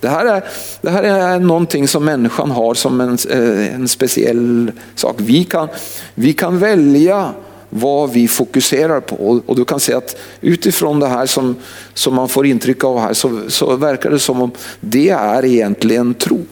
Det 0.00 0.08
här, 0.08 0.26
är, 0.26 0.44
det 0.80 0.90
här 0.90 1.02
är 1.02 1.38
någonting 1.38 1.88
som 1.88 2.04
människan 2.04 2.50
har 2.50 2.74
som 2.74 3.00
en, 3.00 3.18
eh, 3.30 3.74
en 3.74 3.88
speciell 3.88 4.72
sak. 4.94 5.16
Vi 5.18 5.44
kan, 5.44 5.68
vi 6.14 6.32
kan 6.32 6.58
välja 6.58 7.32
vad 7.70 8.10
vi 8.10 8.28
fokuserar 8.28 9.00
på. 9.00 9.42
Och 9.46 9.56
du 9.56 9.64
kan 9.64 9.80
se 9.80 9.94
att 9.94 10.16
utifrån 10.40 11.00
det 11.00 11.08
här 11.08 11.26
som, 11.26 11.56
som 11.94 12.14
man 12.14 12.28
får 12.28 12.46
intryck 12.46 12.84
av 12.84 13.00
här 13.00 13.12
så, 13.12 13.40
så 13.48 13.76
verkar 13.76 14.10
det 14.10 14.18
som 14.18 14.42
om 14.42 14.50
det 14.80 15.08
är 15.08 15.44
egentligen 15.44 16.14
tro. 16.14 16.44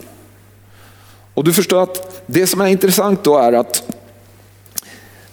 Och 1.35 1.45
du 1.45 1.53
förstår 1.53 1.83
att 1.83 2.23
det 2.27 2.47
som 2.47 2.61
är 2.61 2.67
intressant 2.67 3.25
då 3.25 3.39
är 3.39 3.53
att 3.53 3.83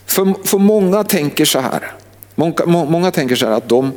för, 0.06 0.48
för 0.48 0.58
många 0.58 1.04
tänker 1.04 1.46
så 1.46 1.60
här. 1.60 1.92
Många, 2.36 2.66
många 2.66 3.12
tänker 3.12 3.36
så 3.36 3.46
här 3.46 3.54
att 3.54 3.70
de, 3.70 3.92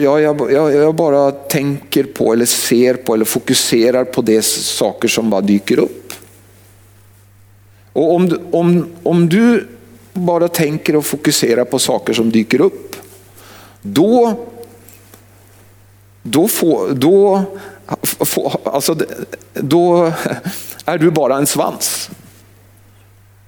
Ja, 0.00 0.20
jag, 0.20 0.52
jag, 0.52 0.74
jag, 0.74 0.94
bara 0.94 1.30
tänker 1.30 2.04
på 2.04 2.32
eller 2.32 2.44
ser 2.44 2.94
på 2.94 3.14
eller 3.14 3.24
fokuserar 3.24 4.04
på 4.04 4.22
de 4.22 4.42
saker 4.42 5.08
som 5.08 5.30
bara 5.30 5.40
dyker 5.40 5.78
upp. 5.78 6.12
Och 7.92 8.14
om, 8.14 8.38
om, 8.50 8.86
om 9.02 9.28
du 9.28 9.66
bara 10.12 10.48
tänker 10.48 10.96
och 10.96 11.06
fokuserar 11.06 11.64
på 11.64 11.78
saker 11.78 12.12
som 12.12 12.30
dyker 12.30 12.60
upp, 12.60 12.96
då, 13.82 14.34
då, 16.22 16.48
får, 16.48 16.90
då, 16.90 17.42
får, 18.20 18.60
alltså, 18.64 18.96
då 19.54 20.12
är 20.84 20.98
du 20.98 21.10
bara 21.10 21.36
en 21.36 21.46
svans. 21.46 22.10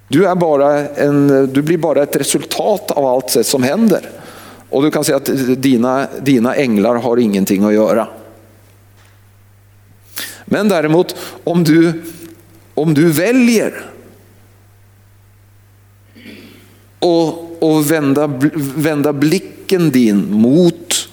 Du, 0.07 0.27
är 0.27 0.35
bara 0.35 0.87
en, 0.87 1.27
du 1.53 1.61
blir 1.61 1.77
bara 1.77 2.03
ett 2.03 2.15
resultat 2.15 2.91
av 2.91 3.05
allt 3.05 3.45
som 3.45 3.63
händer. 3.63 4.09
Och 4.69 4.83
du 4.83 4.91
kan 4.91 5.03
säga 5.03 5.17
att 5.17 5.29
dina, 5.61 6.07
dina 6.21 6.55
änglar 6.55 6.95
har 6.95 7.17
ingenting 7.17 7.63
att 7.63 7.73
göra. 7.73 8.07
Men 10.45 10.69
däremot 10.69 11.15
om 11.43 11.63
du, 11.63 12.03
om 12.73 12.93
du 12.93 13.11
väljer 13.11 13.85
och, 17.05 17.57
och 17.63 17.91
vända, 17.91 18.27
vända 18.75 19.13
blicken 19.13 19.91
din 19.91 20.31
mot 20.31 21.09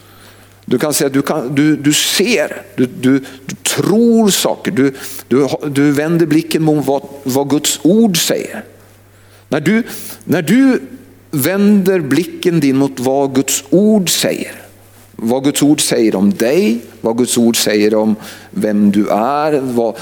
du 0.65 0.79
kan 0.79 0.95
säga 0.95 1.07
att 1.07 1.13
du, 1.13 1.23
kan, 1.23 1.55
du, 1.55 1.77
du 1.77 1.93
ser, 1.93 2.63
du, 2.77 2.87
du, 2.87 3.19
du 3.47 3.55
tror 3.63 4.31
saker, 4.31 4.71
du, 4.71 4.95
du, 5.29 5.49
du 5.71 5.93
vänder 5.93 6.27
blicken 6.27 6.63
mot 6.63 6.87
vad, 6.87 7.03
vad 7.23 7.51
Guds 7.51 7.81
ord 7.83 8.27
säger. 8.27 8.65
När 9.49 9.61
du, 9.61 9.83
när 10.25 10.43
du 10.43 10.81
vänder 11.31 12.01
blicken 12.01 12.61
din 12.61 12.77
mot 12.77 13.01
vad 13.01 13.35
Guds 13.35 13.65
ord 13.71 14.11
säger. 14.11 14.53
Vad 15.17 15.45
Guds 15.45 15.63
ord 15.63 15.81
säger 15.81 16.15
om 16.15 16.35
dig, 16.35 16.81
vad 17.01 17.19
Guds 17.19 17.39
ord 17.39 17.57
säger 17.57 17.95
om 17.95 18.17
vem 18.51 18.91
du 18.91 19.09
är. 19.09 19.61
Vad, 19.61 19.95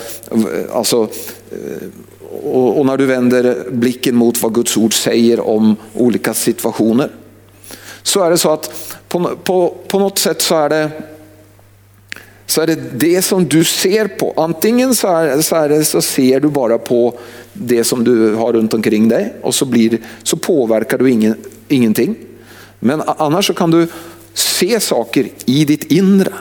alltså, 0.73 1.03
eh, 1.51 1.89
och, 2.79 2.87
när 2.87 2.97
du 2.97 3.07
vänder 3.07 3.65
blicken 3.71 4.17
mot 4.17 4.43
vad 4.43 4.55
Guds 4.55 4.77
ord 4.77 4.95
säger 4.95 5.41
om 5.41 5.77
olika 5.95 6.35
situationer. 6.35 7.11
Så 8.03 8.23
är 8.23 8.31
det 8.31 8.39
så 8.39 8.51
att 8.51 8.97
på, 9.09 9.31
på, 9.45 9.77
på 9.89 9.99
något 9.99 10.19
sätt 10.19 10.43
så 10.43 10.55
är 10.55 10.69
det 10.69 10.91
så 12.47 12.61
är 12.61 12.67
det 12.67 12.99
det 12.99 13.23
som 13.23 13.49
du 13.49 13.65
ser 13.65 14.09
på. 14.09 14.35
Antingen 14.37 14.95
så, 14.95 15.09
är, 15.09 15.41
så, 15.41 15.57
är 15.57 15.69
det, 15.69 15.85
så 15.85 16.03
ser 16.03 16.41
du 16.41 16.49
bara 16.49 16.79
på 16.79 17.19
det 17.53 17.85
som 17.85 18.05
du 18.05 18.35
har 18.35 18.53
runt 18.53 18.75
omkring 18.75 19.09
dig 19.09 19.35
och 19.43 19.55
så, 19.55 19.65
blir, 19.65 19.99
så 20.23 20.37
påverkar 20.37 20.99
du 20.99 21.11
ingen, 21.11 21.37
ingenting. 21.69 22.17
Men 22.79 23.03
annars 23.07 23.47
så 23.47 23.55
kan 23.55 23.71
du 23.71 23.87
se 24.35 24.81
saker 24.81 25.29
i 25.45 25.65
ditt 25.65 25.85
inre 25.85 26.33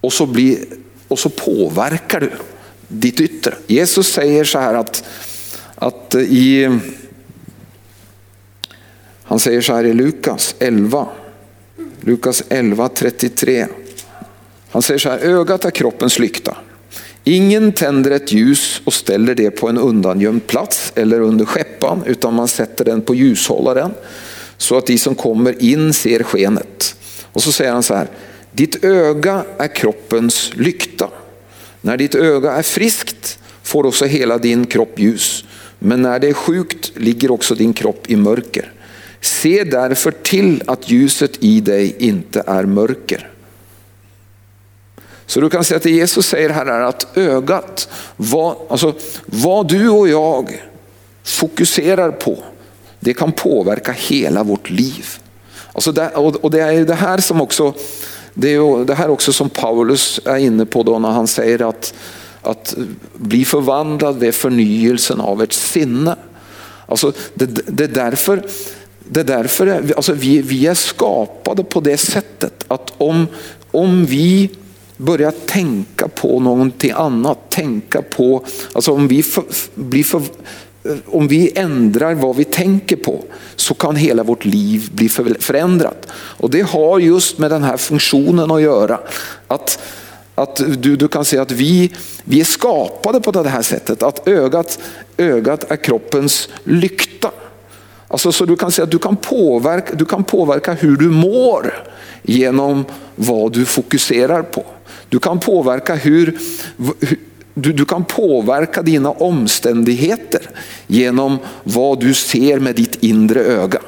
och 0.00 0.12
så, 0.12 0.26
blir, 0.26 0.58
och 1.08 1.18
så 1.18 1.28
påverkar 1.28 2.20
du 2.20 2.30
ditt 2.88 3.20
yttre. 3.20 3.54
Jesus 3.66 4.12
säger 4.12 4.44
så 4.44 4.58
här 4.58 4.74
att, 4.74 5.04
att 5.74 6.14
i, 6.14 6.78
han 9.22 9.38
säger 9.38 9.60
så 9.60 9.72
här 9.72 9.84
i 9.84 9.92
Lukas 9.92 10.54
11, 10.58 11.08
Lukas 12.00 12.42
11, 12.48 12.88
33. 12.88 13.66
Han 14.70 14.82
säger 14.82 14.98
så 14.98 15.10
här, 15.10 15.18
ögat 15.18 15.64
är 15.64 15.70
kroppens 15.70 16.18
lykta. 16.18 16.56
Ingen 17.24 17.72
tänder 17.72 18.10
ett 18.10 18.32
ljus 18.32 18.80
och 18.84 18.92
ställer 18.92 19.34
det 19.34 19.50
på 19.50 19.68
en 19.68 19.78
undangömd 19.78 20.46
plats 20.46 20.92
eller 20.94 21.20
under 21.20 21.44
skeppan 21.44 22.02
utan 22.06 22.34
man 22.34 22.48
sätter 22.48 22.84
den 22.84 23.02
på 23.02 23.14
ljushållaren 23.14 23.94
så 24.56 24.76
att 24.76 24.86
de 24.86 24.98
som 24.98 25.14
kommer 25.14 25.62
in 25.62 25.92
ser 25.92 26.22
skenet. 26.22 26.96
Och 27.32 27.42
så 27.42 27.52
säger 27.52 27.72
han 27.72 27.82
så 27.82 27.94
här, 27.94 28.08
ditt 28.52 28.84
öga 28.84 29.44
är 29.58 29.74
kroppens 29.74 30.50
lykta. 30.54 31.08
När 31.86 31.96
ditt 31.96 32.14
öga 32.14 32.52
är 32.52 32.62
friskt 32.62 33.38
får 33.62 33.86
också 33.86 34.04
hela 34.04 34.38
din 34.38 34.66
kropp 34.66 34.98
ljus. 34.98 35.44
Men 35.78 36.02
när 36.02 36.18
det 36.18 36.28
är 36.28 36.32
sjukt 36.32 36.92
ligger 36.94 37.30
också 37.30 37.54
din 37.54 37.72
kropp 37.72 38.10
i 38.10 38.16
mörker. 38.16 38.72
Se 39.20 39.64
därför 39.64 40.10
till 40.10 40.62
att 40.66 40.90
ljuset 40.90 41.30
i 41.40 41.60
dig 41.60 41.96
inte 41.98 42.42
är 42.46 42.64
mörker. 42.64 43.30
Så 45.26 45.40
du 45.40 45.50
kan 45.50 45.64
säga 45.64 45.76
att 45.76 45.82
det 45.82 45.90
Jesus 45.90 46.26
säger 46.26 46.50
här 46.50 46.66
är 46.66 46.80
att 46.80 47.16
ögat, 47.16 47.88
vad, 48.16 48.56
alltså, 48.68 48.94
vad 49.26 49.68
du 49.68 49.88
och 49.88 50.08
jag 50.08 50.62
fokuserar 51.24 52.10
på, 52.10 52.44
det 53.00 53.14
kan 53.14 53.32
påverka 53.32 53.92
hela 53.92 54.42
vårt 54.42 54.70
liv. 54.70 55.06
Alltså 55.72 55.92
det, 55.92 56.08
och 56.14 56.50
det 56.50 56.60
är 56.60 56.84
det 56.84 56.94
här 56.94 57.18
som 57.18 57.40
också 57.40 57.74
det 58.38 58.54
är 58.54 58.84
det 58.84 58.94
här 58.94 59.10
också 59.10 59.32
som 59.32 59.50
Paulus 59.50 60.20
är 60.24 60.36
inne 60.36 60.66
på 60.66 60.82
då 60.82 60.98
när 60.98 61.10
han 61.10 61.26
säger 61.26 61.68
att, 61.68 61.94
att 62.42 62.74
bli 63.14 63.44
förvandlad 63.44 64.18
vid 64.18 64.34
förnyelsen 64.34 65.20
av 65.20 65.42
ett 65.42 65.52
sinne. 65.52 66.16
Alltså 66.86 67.12
det, 67.34 67.46
det 67.66 67.84
är 67.84 67.88
därför, 67.88 68.42
det 69.08 69.20
är 69.20 69.24
därför 69.24 69.92
alltså 69.96 70.12
vi, 70.12 70.42
vi 70.42 70.66
är 70.66 70.74
skapade 70.74 71.64
på 71.64 71.80
det 71.80 71.96
sättet 71.96 72.64
att 72.68 72.92
om, 72.98 73.26
om 73.70 74.04
vi 74.04 74.50
börjar 74.96 75.32
tänka 75.46 76.08
på 76.08 76.40
någonting 76.40 76.90
annat, 76.90 77.50
tänka 77.50 78.02
på, 78.02 78.44
alltså 78.72 78.92
om 78.92 79.08
vi 79.08 79.22
för, 79.22 79.44
blir 79.74 80.04
för, 80.04 80.22
om 81.06 81.28
vi 81.28 81.52
ändrar 81.54 82.14
vad 82.14 82.36
vi 82.36 82.44
tänker 82.44 82.96
på 82.96 83.24
så 83.56 83.74
kan 83.74 83.96
hela 83.96 84.22
vårt 84.22 84.44
liv 84.44 84.90
bli 84.92 85.08
förändrat. 85.38 86.06
Och 86.12 86.50
det 86.50 86.60
har 86.60 86.98
just 86.98 87.38
med 87.38 87.50
den 87.50 87.62
här 87.62 87.76
funktionen 87.76 88.50
att 88.50 88.62
göra. 88.62 89.00
Att, 89.46 89.82
att 90.34 90.62
du, 90.82 90.96
du 90.96 91.08
kan 91.08 91.24
se 91.24 91.38
att 91.38 91.50
vi, 91.50 91.92
vi 92.24 92.40
är 92.40 92.44
skapade 92.44 93.20
på 93.20 93.30
det 93.30 93.48
här 93.48 93.62
sättet, 93.62 94.02
att 94.02 94.28
ögat, 94.28 94.78
ögat 95.16 95.70
är 95.70 95.76
kroppens 95.76 96.48
lykta. 96.64 97.30
Alltså, 98.08 98.32
så 98.32 98.44
du 98.44 98.56
kan 98.56 98.72
säga 98.72 98.84
att 98.84 98.90
du 98.90 98.98
kan, 98.98 99.16
påverka, 99.16 99.94
du 99.94 100.04
kan 100.04 100.24
påverka 100.24 100.72
hur 100.72 100.96
du 100.96 101.10
mår 101.10 101.74
genom 102.22 102.84
vad 103.14 103.52
du 103.52 103.64
fokuserar 103.64 104.42
på. 104.42 104.64
Du 105.08 105.18
kan 105.18 105.40
påverka 105.40 105.94
hur, 105.94 106.38
du, 107.58 107.72
du 107.72 107.84
kan 107.84 108.04
påverka 108.04 108.82
dina 108.82 109.10
omständigheter 109.10 110.50
genom 110.86 111.38
vad 111.64 112.00
du 112.00 112.14
ser 112.14 112.58
med 112.58 112.74
ditt 112.74 113.02
inre 113.02 113.40
öga. 113.40 113.80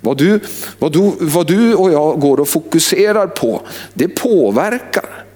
Vad 0.00 0.18
du, 0.18 0.40
vad, 0.78 0.92
du, 0.92 1.12
vad 1.20 1.46
du 1.46 1.74
och 1.74 1.92
jag 1.92 2.20
går 2.20 2.40
och 2.40 2.48
fokuserar 2.48 3.26
på, 3.26 3.60
det 3.94 4.08
påverkar. 4.08 5.26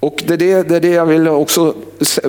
Och 0.00 0.24
det 0.26 0.34
är 0.34 0.38
det, 0.38 0.62
det 0.62 0.76
är 0.76 0.80
det 0.80 0.88
jag 0.88 1.06
vill 1.06 1.28
också 1.28 1.74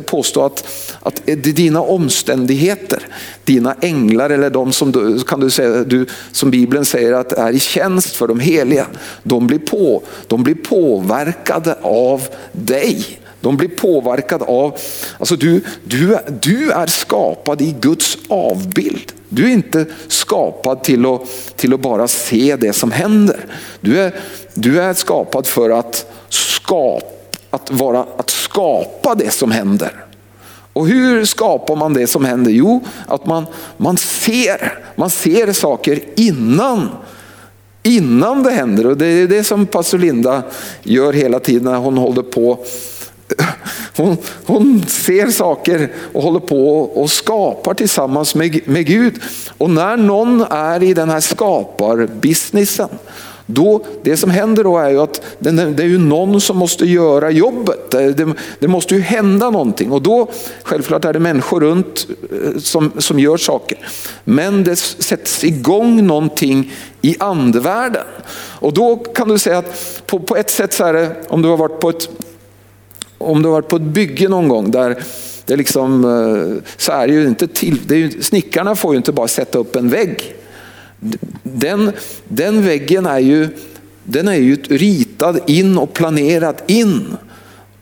påstå 0.05 0.45
att, 0.45 0.67
att 0.99 1.21
det 1.25 1.31
är 1.31 1.53
dina 1.53 1.81
omständigheter, 1.81 3.07
dina 3.43 3.75
änglar 3.81 4.29
eller 4.29 4.49
de 4.49 4.71
som, 4.71 4.91
du, 4.91 5.19
kan 5.19 5.39
du 5.39 5.49
säga, 5.49 5.83
du, 5.83 6.05
som 6.31 6.51
Bibeln 6.51 6.85
säger 6.85 7.13
att 7.13 7.31
är 7.31 7.51
i 7.51 7.59
tjänst 7.59 8.15
för 8.15 8.27
de 8.27 8.39
heliga, 8.39 8.87
de 9.23 9.47
blir, 9.47 9.59
på, 9.59 10.03
de 10.27 10.43
blir 10.43 10.55
påverkade 10.55 11.75
av 11.81 12.21
dig. 12.51 13.19
De 13.41 13.57
blir 13.57 13.69
påverkade 13.69 14.45
av, 14.45 14.77
alltså 15.17 15.35
du, 15.35 15.61
du, 15.83 16.17
du 16.41 16.71
är 16.71 16.87
skapad 16.87 17.61
i 17.61 17.75
Guds 17.79 18.17
avbild. 18.27 19.11
Du 19.29 19.45
är 19.45 19.49
inte 19.49 19.85
skapad 20.07 20.83
till 20.83 21.05
att, 21.05 21.21
till 21.55 21.73
att 21.73 21.79
bara 21.79 22.07
se 22.07 22.55
det 22.55 22.73
som 22.73 22.91
händer. 22.91 23.45
Du 23.81 23.99
är, 23.99 24.15
du 24.53 24.81
är 24.81 24.93
skapad 24.93 25.47
för 25.47 25.69
att 25.69 26.05
skapa, 26.29 27.05
att, 27.49 27.71
vara, 27.71 28.05
att 28.17 28.29
skapa 28.29 29.15
det 29.15 29.33
som 29.33 29.51
händer. 29.51 30.05
Och 30.73 30.87
hur 30.87 31.25
skapar 31.25 31.75
man 31.75 31.93
det 31.93 32.07
som 32.07 32.25
händer? 32.25 32.51
Jo, 32.51 32.83
att 33.07 33.25
man, 33.25 33.45
man, 33.77 33.97
ser, 33.97 34.79
man 34.95 35.09
ser 35.09 35.53
saker 35.53 35.99
innan 36.15 36.89
innan 37.83 38.43
det 38.43 38.51
händer. 38.51 38.85
Och 38.87 38.97
det 38.97 39.05
är 39.05 39.27
det 39.27 39.43
som 39.43 39.65
pastor 39.65 39.97
Linda 39.97 40.43
gör 40.83 41.13
hela 41.13 41.39
tiden 41.39 41.63
när 41.63 41.77
hon 41.77 41.97
håller 41.97 42.21
på 42.21 42.65
hon, 43.97 44.17
hon, 44.45 44.83
ser 44.87 45.27
saker 45.27 45.91
och 46.13 46.23
håller 46.23 46.39
på 46.39 46.79
och 46.79 47.11
skapar 47.11 47.73
tillsammans 47.73 48.35
med, 48.35 48.59
med 48.65 48.85
Gud. 48.85 49.21
Och 49.57 49.69
när 49.69 49.97
någon 49.97 50.41
är 50.49 50.83
i 50.83 50.93
den 50.93 51.09
här 51.09 51.19
skaparbusinessen, 51.19 52.89
då, 53.51 53.81
det 54.01 54.17
som 54.17 54.29
händer 54.29 54.63
då 54.63 54.77
är 54.77 54.89
ju 54.89 54.99
att 54.99 55.21
det, 55.39 55.51
det 55.51 55.83
är 55.83 55.87
ju 55.87 55.97
någon 55.97 56.41
som 56.41 56.57
måste 56.57 56.85
göra 56.85 57.31
jobbet. 57.31 57.91
Det, 57.91 58.35
det, 58.59 58.67
måste 58.67 58.95
ju 58.95 59.01
hända 59.01 59.49
någonting 59.49 59.91
och 59.91 60.01
då, 60.01 60.27
självklart 60.63 61.05
är 61.05 61.13
det 61.13 61.19
människor 61.19 61.61
runt 61.61 62.07
eh, 62.31 62.59
som, 62.59 62.91
som 62.97 63.19
gör 63.19 63.37
saker. 63.37 63.77
Men 64.23 64.63
det 64.63 64.75
sätts 64.75 65.43
igång 65.43 66.07
någonting 66.07 66.71
i 67.01 67.15
andevärlden. 67.19 68.05
Och 68.59 68.73
då 68.73 68.95
kan 68.95 69.27
du 69.27 69.39
säga 69.39 69.57
att 69.57 70.01
på, 70.05 70.19
på 70.19 70.35
ett 70.35 70.49
sätt 70.49 70.73
så 70.73 70.83
är 70.83 70.93
det, 70.93 71.15
om 71.27 71.41
du 71.41 71.49
har 71.49 71.57
varit 71.57 71.79
på 71.79 71.89
ett 71.89 72.09
om 73.19 73.41
du 73.41 73.47
har 73.47 73.53
varit 73.53 73.67
på 73.67 73.75
ett 73.75 73.81
bygge 73.81 74.29
någon 74.29 74.47
gång 74.47 74.71
där 74.71 75.03
det 75.45 75.55
liksom, 75.55 76.05
eh, 76.05 76.63
så 76.77 76.91
är 76.91 77.07
det 77.07 77.13
ju 77.13 77.27
inte 77.27 77.47
till, 77.47 77.79
det 77.87 77.95
är 77.95 77.99
ju, 77.99 78.21
snickarna 78.21 78.75
får 78.75 78.93
ju 78.93 78.97
inte 78.97 79.11
bara 79.11 79.27
sätta 79.27 79.57
upp 79.57 79.75
en 79.75 79.89
vägg. 79.89 80.35
Den, 81.43 81.91
den 82.27 82.61
väggen 82.61 83.05
är 83.05 83.19
ju, 83.19 83.47
den 84.03 84.27
är 84.27 84.35
ju 84.35 84.55
ritad 84.55 85.39
in 85.47 85.77
och 85.77 85.93
planerad 85.93 86.61
in. 86.67 87.17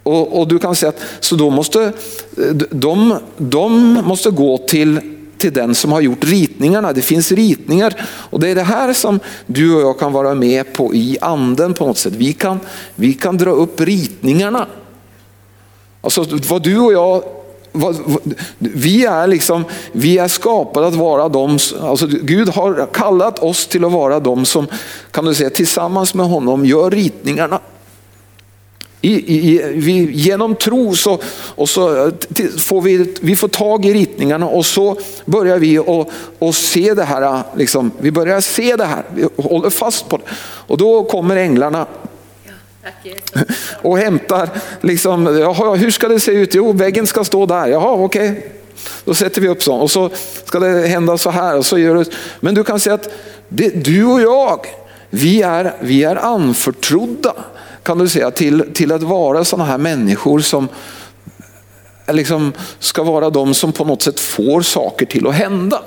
Och, 0.04 0.40
och, 0.40 0.48
du 0.48 0.60
kan 0.60 0.76
säga 0.76 0.90
att 0.90 1.02
så 1.20 1.36
då 1.36 1.50
måste, 1.50 1.84
eh, 1.84 2.54
de, 2.72 3.20
de 3.38 3.94
måste 3.94 4.30
gå 4.30 4.58
till, 4.58 5.00
till 5.38 5.54
den 5.54 5.76
som 5.76 5.92
har 5.92 6.02
gjort 6.02 6.24
ritningarna. 6.24 6.94
Det 6.94 7.02
finns 7.02 7.32
ritningar 7.32 7.94
och 8.04 8.40
det 8.40 8.50
är 8.50 8.56
det 8.56 8.64
här 8.64 8.94
som 8.94 9.20
du 9.46 9.76
och 9.76 9.82
jag 9.82 10.00
kan 10.00 10.14
vara 10.14 10.36
med 10.36 10.74
på 10.74 10.94
i 10.94 11.18
anden 11.22 11.74
på 11.74 11.88
något 11.88 11.98
sätt. 11.98 12.14
Vi 12.14 12.34
kan, 12.34 12.60
vi 12.96 13.14
kan 13.14 13.38
dra 13.38 13.52
upp 13.52 13.82
ritningarna. 13.82 14.68
Alltså 16.08 16.26
vad 16.50 16.64
du 16.64 16.80
och 16.80 16.94
jag, 16.94 17.24
vad, 17.72 17.96
vad, 18.06 18.34
vi, 18.58 19.06
är 19.06 19.28
liksom, 19.28 19.66
vi 19.92 20.18
är 20.18 20.28
skapade 20.28 20.88
att 20.88 20.96
vara 20.96 21.30
de, 21.30 21.60
alltså 21.82 22.08
Gud 22.08 22.50
har 22.50 22.88
kallat 22.94 23.40
oss 23.40 23.68
till 23.68 23.86
att 23.86 23.92
vara 23.92 24.20
de 24.20 24.46
som 24.46 24.68
kan 25.12 25.26
du 25.26 25.36
säga, 25.36 25.50
tillsammans 25.50 26.14
med 26.14 26.26
honom 26.26 26.66
gör 26.66 26.92
ritningarna. 26.92 27.60
I, 29.02 29.38
i, 29.38 29.62
vi, 29.76 30.12
genom 30.12 30.56
tro 30.56 30.96
så, 30.96 31.20
och 31.56 31.70
så 31.70 32.12
får 32.58 32.82
vi, 32.82 33.14
vi 33.22 33.36
får 33.36 33.48
tag 33.48 33.86
i 33.86 33.94
ritningarna 33.94 34.48
och 34.48 34.66
så 34.66 34.98
börjar 35.26 35.60
vi 35.60 35.80
och, 35.80 36.12
och 36.40 36.56
se 36.56 36.94
det 36.94 37.04
här. 37.04 37.44
Liksom, 37.58 37.92
vi 38.00 38.12
börjar 38.12 38.42
se 38.42 38.76
det 38.76 38.86
här, 38.86 39.04
vi 39.16 39.28
håller 39.38 39.70
fast 39.70 40.10
på 40.10 40.18
det. 40.18 40.24
Och 40.40 40.78
då 40.78 41.04
kommer 41.04 41.36
änglarna 41.36 41.86
och 43.82 43.98
hämtar, 43.98 44.50
liksom, 44.82 45.38
jaha, 45.40 45.76
hur 45.76 45.92
ska 45.92 46.08
det 46.08 46.20
se 46.20 46.32
ut? 46.32 46.56
Jo, 46.56 46.72
väggen 46.72 47.08
ska 47.08 47.24
stå 47.24 47.46
där. 47.46 47.68
Jaha, 47.68 47.92
okej. 47.92 48.30
Okay. 48.30 48.44
Då 49.06 49.14
sätter 49.14 49.42
vi 49.42 49.48
upp 49.48 49.64
så 49.64 49.76
och 49.76 49.92
så 49.92 50.10
ska 50.46 50.60
det 50.60 50.88
hända 50.88 51.18
så 51.18 51.30
här. 51.30 51.58
Och 51.58 51.66
så 51.66 51.78
gör 51.78 51.96
det. 51.96 52.06
Men 52.40 52.56
du 52.56 52.64
kan 52.64 52.80
säga 52.80 52.94
att 52.94 53.10
det, 53.50 53.70
du 53.70 54.06
och 54.06 54.22
jag, 54.22 54.66
vi 55.10 55.42
är, 55.42 55.74
vi 55.80 56.04
är 56.04 56.16
anförtrodda 56.16 57.34
kan 57.84 57.98
du 57.98 58.08
säga 58.08 58.32
till, 58.32 58.64
till 58.74 58.92
att 58.92 59.04
vara 59.04 59.44
sådana 59.44 59.66
här 59.66 59.78
människor 59.78 60.40
som 60.40 60.68
liksom 62.08 62.54
ska 62.80 63.04
vara 63.04 63.30
de 63.30 63.54
som 63.54 63.72
på 63.72 63.86
något 63.86 64.02
sätt 64.02 64.20
får 64.20 64.62
saker 64.62 65.06
till 65.06 65.28
att 65.28 65.34
hända. 65.34 65.82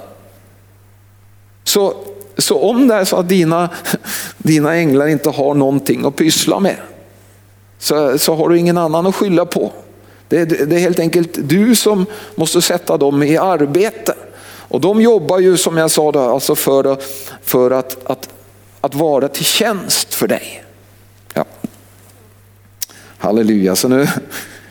Så, 1.65 1.95
så 2.39 2.59
om 2.59 2.89
det 2.89 2.95
är 2.95 3.05
så 3.05 3.17
att 3.17 3.29
dina, 3.29 3.69
dina 4.39 4.75
änglar 4.77 5.07
inte 5.07 5.29
har 5.29 5.55
någonting 5.55 6.05
att 6.05 6.17
pyssla 6.17 6.61
med, 6.61 6.77
så, 7.81 8.19
så 8.19 8.35
har 8.35 8.49
du 8.49 8.59
ingen 8.59 8.79
annan 8.79 9.07
att 9.07 9.15
skylla 9.15 9.47
på. 9.47 9.73
Det, 10.29 10.45
det, 10.45 10.65
det 10.65 10.77
är 10.77 10.81
helt 10.81 10.99
enkelt 10.99 11.31
du 11.49 11.75
som 11.75 12.07
måste 12.35 12.63
sätta 12.63 12.97
dem 12.97 13.23
i 13.23 13.37
arbete. 13.37 14.15
Och 14.43 14.81
de 14.81 15.01
jobbar 15.01 15.39
ju 15.39 15.57
som 15.57 15.77
jag 15.77 15.91
sa 15.91 16.13
då, 16.13 16.21
alltså 16.21 16.55
för, 16.55 16.97
för 17.43 17.71
att, 17.71 18.11
att, 18.11 18.29
att 18.81 18.95
vara 18.95 19.29
till 19.29 19.45
tjänst 19.45 20.15
för 20.15 20.29
dig. 20.29 20.65
Ja. 21.35 21.45
Halleluja, 23.19 23.77
så 23.77 23.89
nu 23.89 24.09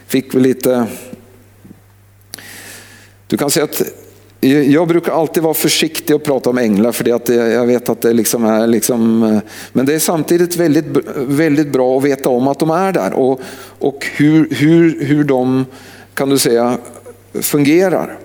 fick 0.08 0.36
vi 0.36 0.40
lite... 0.40 0.86
Du 3.28 3.38
kan 3.38 3.50
säga 3.50 3.64
att 3.64 3.82
jag 4.48 4.88
brukar 4.88 5.12
alltid 5.12 5.44
vara 5.44 5.54
försiktig 5.54 6.16
och 6.16 6.24
prata 6.24 6.50
om 6.50 6.58
änglar 6.58 6.92
för 6.92 7.04
det 7.04 7.12
att 7.12 7.30
jag 7.30 7.66
vet 7.66 7.90
att 7.90 8.02
det 8.02 8.14
liksom 8.14 8.46
är 8.46 8.68
liksom, 8.68 9.24
eh, 9.24 9.40
men 9.74 9.86
det 9.86 9.94
är 9.94 10.00
samtidigt 10.00 10.56
väldigt, 10.56 10.86
väldigt 11.16 11.72
bra 11.72 11.98
att 11.98 12.04
veta 12.04 12.30
om 12.30 12.48
att 12.48 12.60
de 12.60 12.70
är 12.70 12.92
där 12.92 13.14
och, 13.14 13.42
och 13.80 14.06
hur, 14.16 14.48
hur, 14.52 15.06
hur 15.06 15.24
de 15.24 15.66
kan 16.14 16.30
du 16.30 16.38
säga 16.38 16.78
fungerar. 17.34 18.18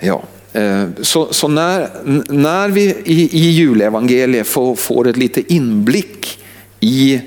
Ja. 0.00 0.22
Eh, 0.52 0.88
så, 1.00 1.32
så, 1.32 1.48
när, 1.48 1.88
när 2.32 2.68
vi 2.68 2.82
i, 3.04 3.28
i 3.32 3.50
julevangeliet 3.50 4.46
får, 4.46 4.76
får 4.76 5.08
ett 5.08 5.16
lite 5.16 5.54
inblick 5.54 6.44
i, 6.80 7.20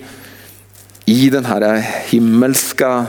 i 1.05 1.29
den 1.29 1.45
här 1.45 1.85
himmelska 2.09 3.05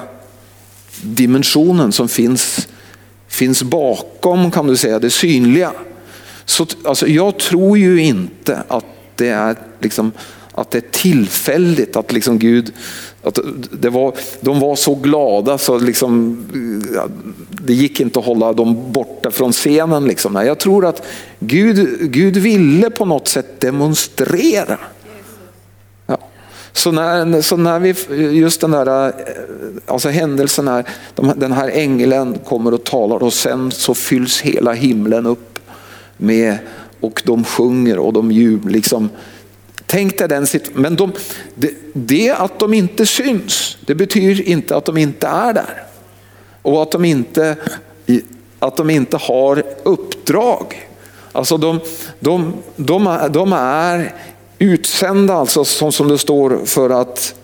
dimensionen 1.02 1.92
som 1.92 2.08
finns 2.08 2.68
finns 3.38 3.62
bakom 3.62 4.50
kan 4.50 4.66
du 4.66 4.76
säga 4.76 4.98
det 4.98 5.10
synliga. 5.10 5.72
Så, 6.44 6.66
alltså, 6.84 7.06
jag 7.06 7.38
tror 7.38 7.78
ju 7.78 8.02
inte 8.02 8.62
att 8.68 8.84
det 9.16 9.28
är 9.28 9.56
liksom 9.80 10.12
att 10.60 10.70
det 10.70 10.78
är 10.78 10.90
tillfälligt 10.90 11.96
att 11.96 12.12
liksom 12.12 12.38
Gud, 12.38 12.72
att 13.22 13.38
det 13.80 13.90
var, 13.90 14.14
de 14.40 14.60
var 14.60 14.76
så 14.76 14.94
glada 14.94 15.58
så 15.58 15.78
liksom, 15.78 16.38
det 17.50 17.74
gick 17.74 18.00
inte 18.00 18.18
att 18.18 18.24
hålla 18.24 18.52
dem 18.52 18.92
borta 18.92 19.30
från 19.30 19.52
scenen. 19.52 20.04
Liksom. 20.04 20.34
Jag 20.34 20.58
tror 20.58 20.86
att 20.86 21.02
Gud, 21.38 21.98
Gud 22.12 22.36
ville 22.36 22.90
på 22.90 23.04
något 23.04 23.28
sätt 23.28 23.60
demonstrera 23.60 24.78
så 26.78 26.92
när, 26.92 27.42
så 27.42 27.56
när 27.56 27.78
vi, 27.78 27.94
just 28.38 28.60
den 28.60 28.70
där 28.70 29.06
eh, 29.06 29.12
alltså 29.86 30.08
händelsen 30.08 30.68
här, 30.68 30.84
den 31.36 31.52
här 31.52 31.68
ängeln 31.68 32.38
kommer 32.38 32.74
och 32.74 32.84
talar 32.84 33.22
och 33.22 33.32
sen 33.32 33.70
så 33.70 33.94
fylls 33.94 34.40
hela 34.40 34.72
himlen 34.72 35.26
upp 35.26 35.58
med 36.16 36.58
och 37.00 37.22
de 37.24 37.44
sjunger 37.44 37.98
och 37.98 38.12
de 38.12 38.32
jublar. 38.32 38.72
Liksom. 38.72 39.10
Tänk 39.86 40.18
dig 40.18 40.28
den 40.28 40.46
situationen. 40.46 40.82
Men 40.82 40.96
de, 40.96 41.12
det, 41.54 41.74
det 41.92 42.30
att 42.30 42.58
de 42.58 42.74
inte 42.74 43.06
syns, 43.06 43.78
det 43.86 43.94
betyder 43.94 44.42
inte 44.42 44.76
att 44.76 44.84
de 44.84 44.96
inte 44.96 45.26
är 45.26 45.52
där. 45.52 45.82
Och 46.62 46.82
att 46.82 46.90
de 46.90 47.04
inte, 47.04 47.56
att 48.58 48.76
de 48.76 48.90
inte 48.90 49.16
har 49.16 49.62
uppdrag. 49.82 50.88
Alltså 51.32 51.56
de, 51.56 51.80
de, 52.20 52.52
de, 52.76 53.28
de 53.30 53.52
är 53.52 54.14
Utsända 54.58 55.34
alltså 55.34 55.64
som, 55.64 55.92
som 55.92 56.08
det 56.08 56.18
står 56.18 56.60
för 56.64 56.90
att 56.90 57.34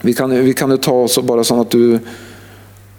vi 0.00 0.14
kan, 0.14 0.44
vi 0.44 0.54
kan 0.54 0.78
ta 0.78 1.08
så 1.08 1.22
bara 1.22 1.44
så 1.44 1.60
att 1.60 1.70
du, 1.70 1.94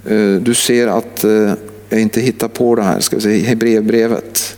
eh, 0.06 0.42
du 0.42 0.54
ser 0.56 0.88
att 0.88 1.24
eh, 1.24 1.54
jag 1.90 2.02
inte 2.02 2.22
hittar 2.22 2.48
på 2.48 2.76
det 2.76 2.84
här. 2.84 3.00
Ska 3.00 3.16
vi 3.16 3.22
se, 3.22 3.40
Hebreerbrevet. 3.40 4.58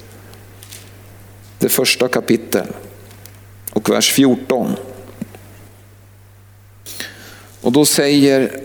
Det 1.60 1.69
första 1.69 2.08
kapitel 2.08 2.67
och 3.73 3.89
vers 3.89 4.12
14. 4.12 4.75
Och 7.62 7.71
då 7.71 7.86
säger 7.86 8.62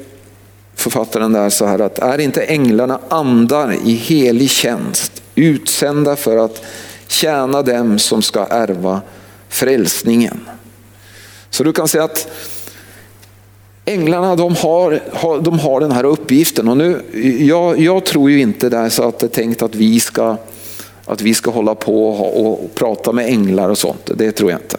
författaren 0.74 1.32
där 1.32 1.50
så 1.50 1.66
här 1.66 1.78
att 1.78 1.98
är 1.98 2.18
inte 2.18 2.42
änglarna 2.42 3.00
andar 3.08 3.76
i 3.84 3.94
helig 3.94 4.50
tjänst 4.50 5.22
utsända 5.34 6.16
för 6.16 6.36
att 6.36 6.64
tjäna 7.06 7.62
dem 7.62 7.98
som 7.98 8.22
ska 8.22 8.46
ärva 8.46 9.00
frälsningen. 9.54 10.48
Så 11.50 11.64
du 11.64 11.72
kan 11.72 11.88
säga 11.88 12.04
att 12.04 12.28
änglarna 13.84 14.36
de 14.36 14.54
har, 14.54 15.00
de 15.40 15.58
har 15.58 15.80
den 15.80 15.92
här 15.92 16.04
uppgiften. 16.04 16.68
Och 16.68 16.76
nu, 16.76 17.02
jag, 17.38 17.80
jag 17.80 18.04
tror 18.04 18.30
ju 18.30 18.40
inte 18.40 18.68
där 18.68 18.88
så 18.88 19.08
att 19.08 19.18
det 19.18 19.26
är 19.26 19.28
tänkt 19.28 19.62
att 19.62 19.74
vi 19.74 20.00
ska, 20.00 20.36
att 21.04 21.20
vi 21.20 21.34
ska 21.34 21.50
hålla 21.50 21.74
på 21.74 22.08
och, 22.08 22.46
och 22.46 22.74
prata 22.74 23.12
med 23.12 23.26
änglar 23.26 23.68
och 23.68 23.78
sånt. 23.78 24.10
Det 24.14 24.32
tror 24.32 24.50
jag 24.50 24.60
inte. 24.60 24.76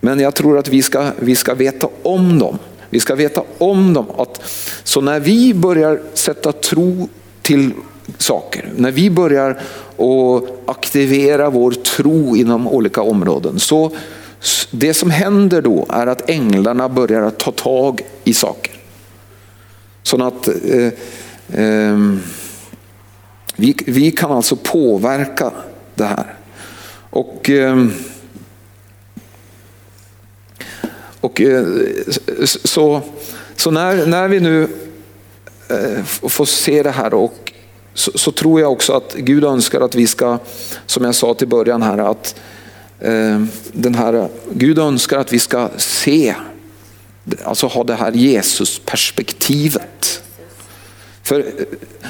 Men 0.00 0.20
jag 0.20 0.34
tror 0.34 0.58
att 0.58 0.68
vi 0.68 0.82
ska, 0.82 1.10
vi 1.18 1.36
ska 1.36 1.54
veta 1.54 1.88
om 2.02 2.38
dem. 2.38 2.58
Vi 2.90 3.00
ska 3.00 3.14
veta 3.14 3.42
om 3.58 3.94
dem. 3.94 4.06
Att, 4.16 4.42
så 4.84 5.00
när 5.00 5.20
vi 5.20 5.54
börjar 5.54 6.00
sätta 6.14 6.52
tro 6.52 7.08
till 7.42 7.70
saker, 8.18 8.72
när 8.76 8.90
vi 8.90 9.10
börjar 9.10 9.60
och 10.00 10.48
aktivera 10.66 11.50
vår 11.50 11.70
tro 11.70 12.36
inom 12.36 12.68
olika 12.68 13.02
områden. 13.02 13.60
Så 13.60 13.90
det 14.70 14.94
som 14.94 15.10
händer 15.10 15.62
då 15.62 15.86
är 15.88 16.06
att 16.06 16.30
änglarna 16.30 16.88
börjar 16.88 17.22
att 17.22 17.38
ta 17.38 17.52
tag 17.52 18.00
i 18.24 18.34
saker. 18.34 18.74
Så 20.02 20.24
att 20.24 20.48
eh, 20.48 20.92
eh, 21.60 21.98
vi, 23.56 23.76
vi 23.86 24.10
kan 24.10 24.32
alltså 24.32 24.56
påverka 24.56 25.52
det 25.94 26.04
här. 26.04 26.34
Och, 27.10 27.50
eh, 27.50 27.86
och 31.20 31.40
eh, 31.40 31.66
så, 32.44 33.00
så 33.56 33.70
när, 33.70 34.06
när 34.06 34.28
vi 34.28 34.40
nu 34.40 34.68
eh, 35.68 36.04
får 36.04 36.44
se 36.44 36.82
det 36.82 36.90
här 36.90 37.14
och 37.14 37.52
så, 37.94 38.18
så, 38.18 38.32
tror 38.32 38.60
jag 38.60 38.72
också 38.72 38.92
att 38.92 39.14
Gud 39.14 39.44
önskar 39.44 39.80
att 39.80 39.94
vi 39.94 40.06
ska, 40.06 40.38
som 40.86 41.04
jag 41.04 41.14
sa 41.14 41.34
till 41.34 41.48
början 41.48 41.82
här, 41.82 41.98
att 41.98 42.34
eh, 43.00 43.42
den 43.72 43.94
här, 43.94 44.28
Gud 44.52 44.78
önskar 44.78 45.18
att 45.18 45.32
vi 45.32 45.38
ska 45.38 45.68
se, 45.76 46.34
alltså 47.44 47.66
ha 47.66 47.84
det 47.84 47.94
här 47.94 48.12
Jesus-perspektivet. 48.12 50.22
För 51.22 51.38
eh, 51.38 51.44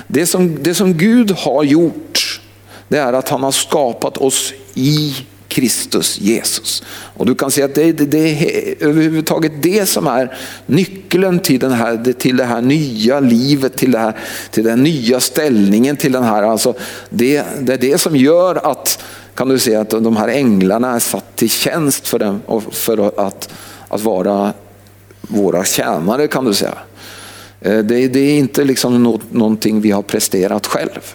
det 0.06 0.26
som, 0.26 0.62
det 0.62 0.74
som 0.74 0.94
Gud 0.94 1.30
har 1.30 1.64
gjort, 1.64 2.40
det 2.88 2.98
är 2.98 3.12
att 3.12 3.28
han 3.28 3.42
har 3.42 3.52
skapat 3.52 4.16
oss 4.16 4.52
i 4.74 5.16
Kristus 5.50 6.20
Jesus. 6.20 6.82
Och 7.16 7.26
du 7.26 7.34
kan 7.34 7.50
säga 7.50 7.64
att 7.64 7.74
det, 7.74 7.82
är 7.82 7.92
det 7.92 8.18
är 8.18 8.74
överhuvudtaget 8.84 9.52
det 9.62 9.88
som 9.88 10.06
är 10.06 10.36
nyckeln 10.66 11.38
till, 11.38 11.60
den 11.60 11.72
här, 11.72 12.12
till 12.12 12.36
det 12.36 12.44
här 12.44 12.60
nya 12.60 13.20
livet, 13.20 13.76
till, 13.76 13.92
det 13.92 13.98
här, 13.98 14.16
till 14.50 14.64
den 14.64 14.82
nya 14.82 15.20
ställningen. 15.20 15.96
Till 15.96 16.12
den 16.12 16.24
här, 16.24 16.42
alltså 16.42 16.74
det, 17.10 17.44
det 17.60 17.72
är 17.72 17.78
det 17.78 17.98
som 17.98 18.16
gör 18.16 18.70
att 18.70 19.04
kan 19.34 19.48
du 19.48 19.58
säga 19.58 19.80
att 19.80 19.90
de 19.90 20.16
här 20.16 20.28
änglarna 20.28 20.94
är 20.94 20.98
satt 20.98 21.36
till 21.36 21.50
tjänst 21.50 22.08
för, 22.08 22.18
dem, 22.18 22.40
för 22.70 23.26
att, 23.26 23.48
att 23.88 24.02
vara 24.02 24.52
våra 25.20 25.64
tjänare 25.64 26.28
kan 26.28 26.44
du 26.44 26.54
säga. 26.54 26.78
Eh, 27.60 27.78
det, 27.78 28.08
det 28.08 28.20
är 28.20 28.38
inte 28.38 28.64
liksom 28.64 29.02
något, 29.02 29.32
någonting 29.32 29.80
vi 29.80 29.90
har 29.90 30.02
presterat 30.02 30.66
själv. 30.66 31.14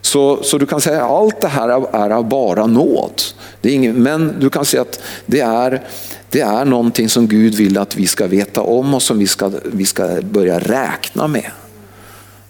Så, 0.00 0.42
så 0.42 0.58
du 0.58 0.66
kan 0.66 0.80
säga 0.80 1.04
att 1.04 1.10
allt 1.10 1.40
det 1.40 1.48
här 1.48 1.68
är 1.94 2.10
av 2.10 2.28
bara 2.28 2.66
nåd. 2.66 3.22
Det 3.60 3.70
är 3.70 3.74
ingen, 3.74 4.02
men 4.02 4.36
du 4.40 4.50
kan 4.50 4.64
säga 4.64 4.82
att 4.82 5.00
det 5.26 5.40
är, 5.40 5.82
det 6.30 6.40
är 6.40 6.64
någonting 6.64 7.08
som 7.08 7.28
Gud 7.28 7.54
vill 7.54 7.78
att 7.78 7.96
vi 7.96 8.06
ska 8.06 8.26
veta 8.26 8.60
om 8.60 8.94
och 8.94 9.02
som 9.02 9.18
vi 9.18 9.26
ska, 9.26 9.50
vi 9.64 9.86
ska 9.86 10.08
börja 10.22 10.58
räkna 10.58 11.28
med. 11.28 11.50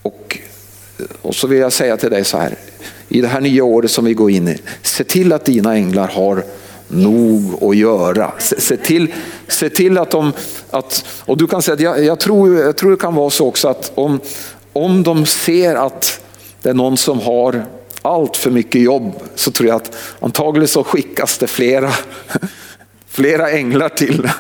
Och, 0.03 0.39
och 1.23 1.35
så 1.35 1.47
vill 1.47 1.59
jag 1.59 1.73
säga 1.73 1.97
till 1.97 2.11
dig 2.11 2.25
så 2.25 2.39
här, 2.39 2.55
i 3.09 3.21
det 3.21 3.29
här 3.29 3.41
nya 3.41 3.65
året 3.65 3.91
som 3.91 4.05
vi 4.05 4.15
går 4.15 4.31
in 4.31 4.49
i, 4.49 4.59
se 4.83 5.05
till 5.05 5.33
att 5.33 5.45
dina 5.45 5.75
änglar 5.75 6.09
har 6.09 6.45
nog 6.89 7.65
att 7.65 7.77
göra. 7.77 8.33
Se, 8.39 8.61
se, 8.61 8.77
till, 8.77 9.15
se 9.49 9.69
till 9.69 9.99
att 9.99 10.11
de, 10.11 10.33
att, 10.71 11.05
och 11.25 11.37
du 11.37 11.47
kan 11.47 11.63
säga 11.63 11.75
att 11.75 11.81
jag, 11.81 12.05
jag, 12.05 12.21
tror, 12.21 12.59
jag 12.59 12.77
tror 12.77 12.91
det 12.91 12.97
kan 12.97 13.15
vara 13.15 13.31
så 13.31 13.47
också 13.47 13.69
att 13.69 13.93
om, 13.95 14.21
om 14.73 15.03
de 15.03 15.27
ser 15.27 15.75
att 15.75 16.20
det 16.63 16.69
är 16.71 16.75
någon 16.75 16.97
som 16.97 17.21
har 17.21 17.65
allt 18.03 18.37
för 18.37 18.51
mycket 18.51 18.83
jobb 18.83 19.23
så 19.35 19.51
tror 19.51 19.69
jag 19.69 19.77
att 19.77 19.97
antagligen 20.21 20.69
så 20.69 20.85
skickas 20.85 21.39
det 21.39 21.47
flera, 21.47 21.93
flera 23.09 23.51
änglar 23.51 23.89
till, 23.89 24.31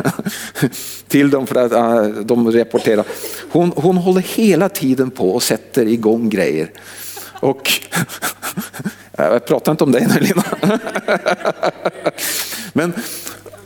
till 1.09 1.30
dem 1.30 1.46
för 1.46 1.56
att 1.56 1.72
äh, 1.72 2.04
de 2.24 2.52
rapporterar. 2.52 3.04
Hon, 3.50 3.72
hon 3.76 3.96
håller 3.96 4.20
hela 4.20 4.68
tiden 4.68 5.11
på 5.11 5.30
och 5.30 5.42
sätter 5.42 5.87
igång 5.87 6.28
grejer. 6.28 6.70
Och 7.40 7.72
jag 9.16 9.46
pratar 9.46 9.72
inte 9.72 9.85
om 9.85 9.92
dig 9.92 10.06
nu 10.14 10.20
Lina. 10.20 10.44
Men, 12.72 12.92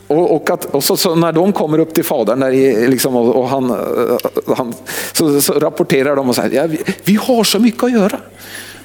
och, 0.07 0.35
och, 0.35 0.49
att, 0.49 0.65
och 0.65 0.83
så, 0.83 0.97
så, 0.97 1.15
när 1.15 1.31
de 1.31 1.53
kommer 1.53 1.79
upp 1.79 1.93
till 1.93 2.03
fadern 2.03 2.39
där, 2.39 2.87
liksom, 2.87 3.15
och, 3.15 3.35
och 3.35 3.49
han, 3.49 3.69
eh, 3.69 4.55
han 4.57 4.73
så, 5.13 5.41
så, 5.41 5.53
rapporterar 5.53 6.15
de 6.15 6.29
och 6.29 6.35
säger 6.35 6.61
ja, 6.61 6.67
vi, 6.67 6.79
vi 7.03 7.15
har 7.15 7.43
så 7.43 7.59
mycket 7.59 7.83
att 7.83 7.91
göra. 7.91 8.19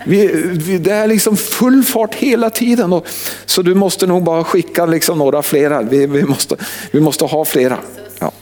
Vi, 0.05 0.27
vi, 0.45 0.79
det 0.79 0.93
är 0.93 1.07
liksom 1.07 1.37
full 1.37 1.83
fart 1.83 2.15
hela 2.15 2.51
tiden. 2.51 2.93
Och, 2.93 3.07
så 3.47 3.63
du 3.63 3.75
måste 3.75 4.07
nog 4.07 4.23
bara 4.23 4.45
skicka 4.45 4.87
liksom 4.87 5.19
några 5.19 5.43
flera. 5.43 5.83
Vi, 5.83 6.07
vi, 6.07 6.23
måste, 6.25 6.57
vi 6.91 7.01
måste 7.01 7.25
ha 7.25 7.45
flera. 7.45 7.79
Ja. 8.19 8.33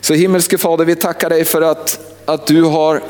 Så 0.00 0.14
himmelske 0.14 0.58
Fader, 0.58 0.84
vi 0.84 0.96
tackar 0.96 1.30
dig 1.30 1.44
för 1.44 1.62
att, 1.62 2.00
att 2.24 2.46
du 2.46 2.62
har, 2.62 3.02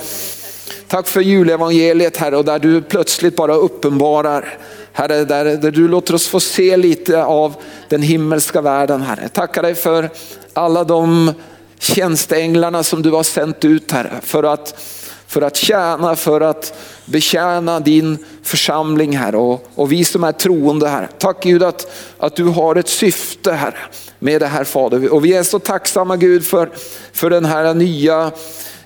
tack 0.89 1.07
för 1.07 1.21
julevangeliet 1.21 2.17
här 2.17 2.35
och 2.35 2.45
där 2.45 2.59
du 2.59 2.83
plötsligt 2.83 3.37
bara 3.37 3.55
uppenbarar 3.55 4.59
Herre, 4.99 5.25
där, 5.25 5.45
där 5.45 5.71
du 5.71 5.89
låter 5.89 6.15
oss 6.15 6.29
få 6.29 6.41
se 6.41 6.77
lite 6.77 7.25
av 7.25 7.55
den 7.89 8.03
himmelska 8.03 8.61
världen 8.61 9.03
Herre. 9.03 9.29
Tackar 9.29 9.63
dig 9.63 9.75
för 9.75 10.11
alla 10.53 10.85
de 10.85 11.33
tjänsteänglarna 11.79 12.83
som 12.83 13.03
du 13.03 13.11
har 13.11 13.23
sänt 13.23 13.65
ut 13.65 13.93
Herre 13.93 14.21
för 14.23 14.43
att 14.43 14.81
för 15.27 15.43
att 15.43 15.57
tjäna, 15.57 16.17
för 16.17 16.41
att 16.41 16.79
betjäna 17.05 17.81
din 17.81 18.19
församling 18.43 19.17
här 19.17 19.35
och, 19.35 19.71
och 19.75 19.93
vi 19.93 20.05
som 20.05 20.25
är 20.25 20.33
troende 20.33 20.89
här. 20.89 21.09
Tack 21.19 21.43
Gud 21.43 21.63
att, 21.63 21.93
att 22.19 22.37
du 22.37 22.45
har 22.45 22.77
ett 22.77 22.89
syfte 22.89 23.53
här 23.53 23.89
med 24.19 24.41
det 24.41 24.47
här 24.47 24.65
Fader. 24.65 25.13
Och 25.13 25.25
vi 25.25 25.35
är 25.35 25.43
så 25.43 25.59
tacksamma 25.59 26.17
Gud 26.17 26.47
för, 26.47 26.71
för 27.13 27.31
den 27.31 27.45
här 27.45 27.75
nya 27.75 28.31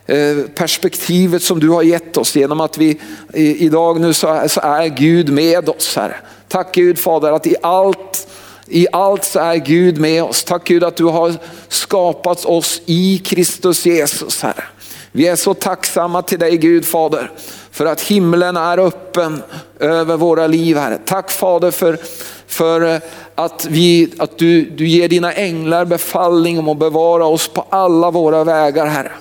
Eh, 0.07 0.37
perspektivet 0.55 1.43
som 1.43 1.61
du 1.61 1.69
har 1.69 1.83
gett 1.83 2.17
oss 2.17 2.37
genom 2.37 2.61
att 2.61 2.79
vi 2.79 3.01
idag 3.35 4.01
nu 4.01 4.15
så 4.15 4.29
är, 4.29 4.89
Gud 4.89 5.29
med 5.29 5.69
oss 5.69 5.97
här. 5.97 6.21
Tack 6.49 6.75
Gud 6.75 6.99
Fader 6.99 7.33
att 7.33 7.47
i 7.47 7.57
allt 7.63 8.29
i 8.67 8.87
allt 8.93 9.25
så 9.25 9.41
är 9.41 9.57
Gud 9.57 9.99
med 9.99 10.23
oss. 10.23 10.45
Tack 10.45 10.65
Gud 10.65 10.85
att 10.85 10.97
du 10.97 11.05
har 11.05 11.35
skapat 11.69 12.45
oss 12.45 12.83
i 12.87 13.19
Kristus 13.19 13.87
Jesus 13.87 14.43
Herre. 14.43 14.65
Vi 15.13 15.27
är 15.27 15.37
så 15.37 15.55
tacksamma 15.55 16.23
till 16.23 16.39
dig 16.39 16.57
Gud 16.57 16.85
Fader 16.85 17.31
för 17.71 17.87
att 17.87 18.01
himlen 18.01 18.57
är 18.57 18.79
öppen 18.79 19.43
över 19.81 20.17
våra 20.17 20.47
liv 20.47 20.77
Herre. 20.77 20.99
Tack 21.05 21.31
Fader 21.31 21.71
för, 21.71 21.99
för 22.47 22.95
eh, 22.95 23.01
att, 23.35 23.67
vi, 23.71 24.13
att 24.19 24.39
du, 24.39 24.65
du 24.65 24.89
ger 24.89 25.09
dina 25.09 25.33
änglar 25.33 25.85
befallning 25.85 26.59
om 26.59 26.69
att 26.69 26.79
bevara 26.79 27.27
oss 27.27 27.49
på 27.49 27.67
alla 27.71 28.11
våra 28.11 28.45
vägar 28.45 28.87
Herre. 28.87 29.13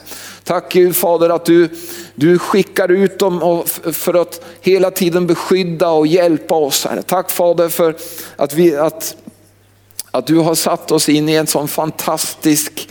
Tack 0.44 0.72
Gud 0.72 0.96
Fader 0.96 1.30
att 1.30 1.46
du, 1.46 1.70
du 2.16 2.40
skickar 2.40 2.92
ut 2.92 3.20
dem 3.20 3.64
för 3.94 4.22
att 4.22 4.46
hela 4.62 4.92
tiden 4.92 5.28
beskydda 5.28 5.90
och 5.90 6.08
hjälpa 6.08 6.56
oss. 6.56 6.86
Herre. 6.86 7.02
Tack 7.02 7.32
Fader 7.32 7.70
för 7.70 7.96
att, 8.36 8.54
vi, 8.54 8.76
att, 8.76 9.16
att 10.12 10.28
du 10.28 10.38
har 10.38 10.56
satt 10.56 10.92
oss 10.92 11.10
in 11.10 11.30
i 11.30 11.34
en 11.34 11.48
sån 11.48 11.68
fantastisk 11.68 12.90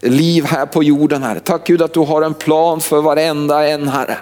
liv 0.00 0.44
här 0.44 0.66
på 0.66 0.82
jorden 0.82 1.22
Herre. 1.22 1.40
Tack 1.40 1.66
Gud 1.66 1.82
att 1.82 1.94
du 1.94 2.00
har 2.00 2.22
en 2.22 2.34
plan 2.34 2.80
för 2.80 3.00
varenda 3.00 3.68
en 3.68 3.88
Herre. 3.88 4.18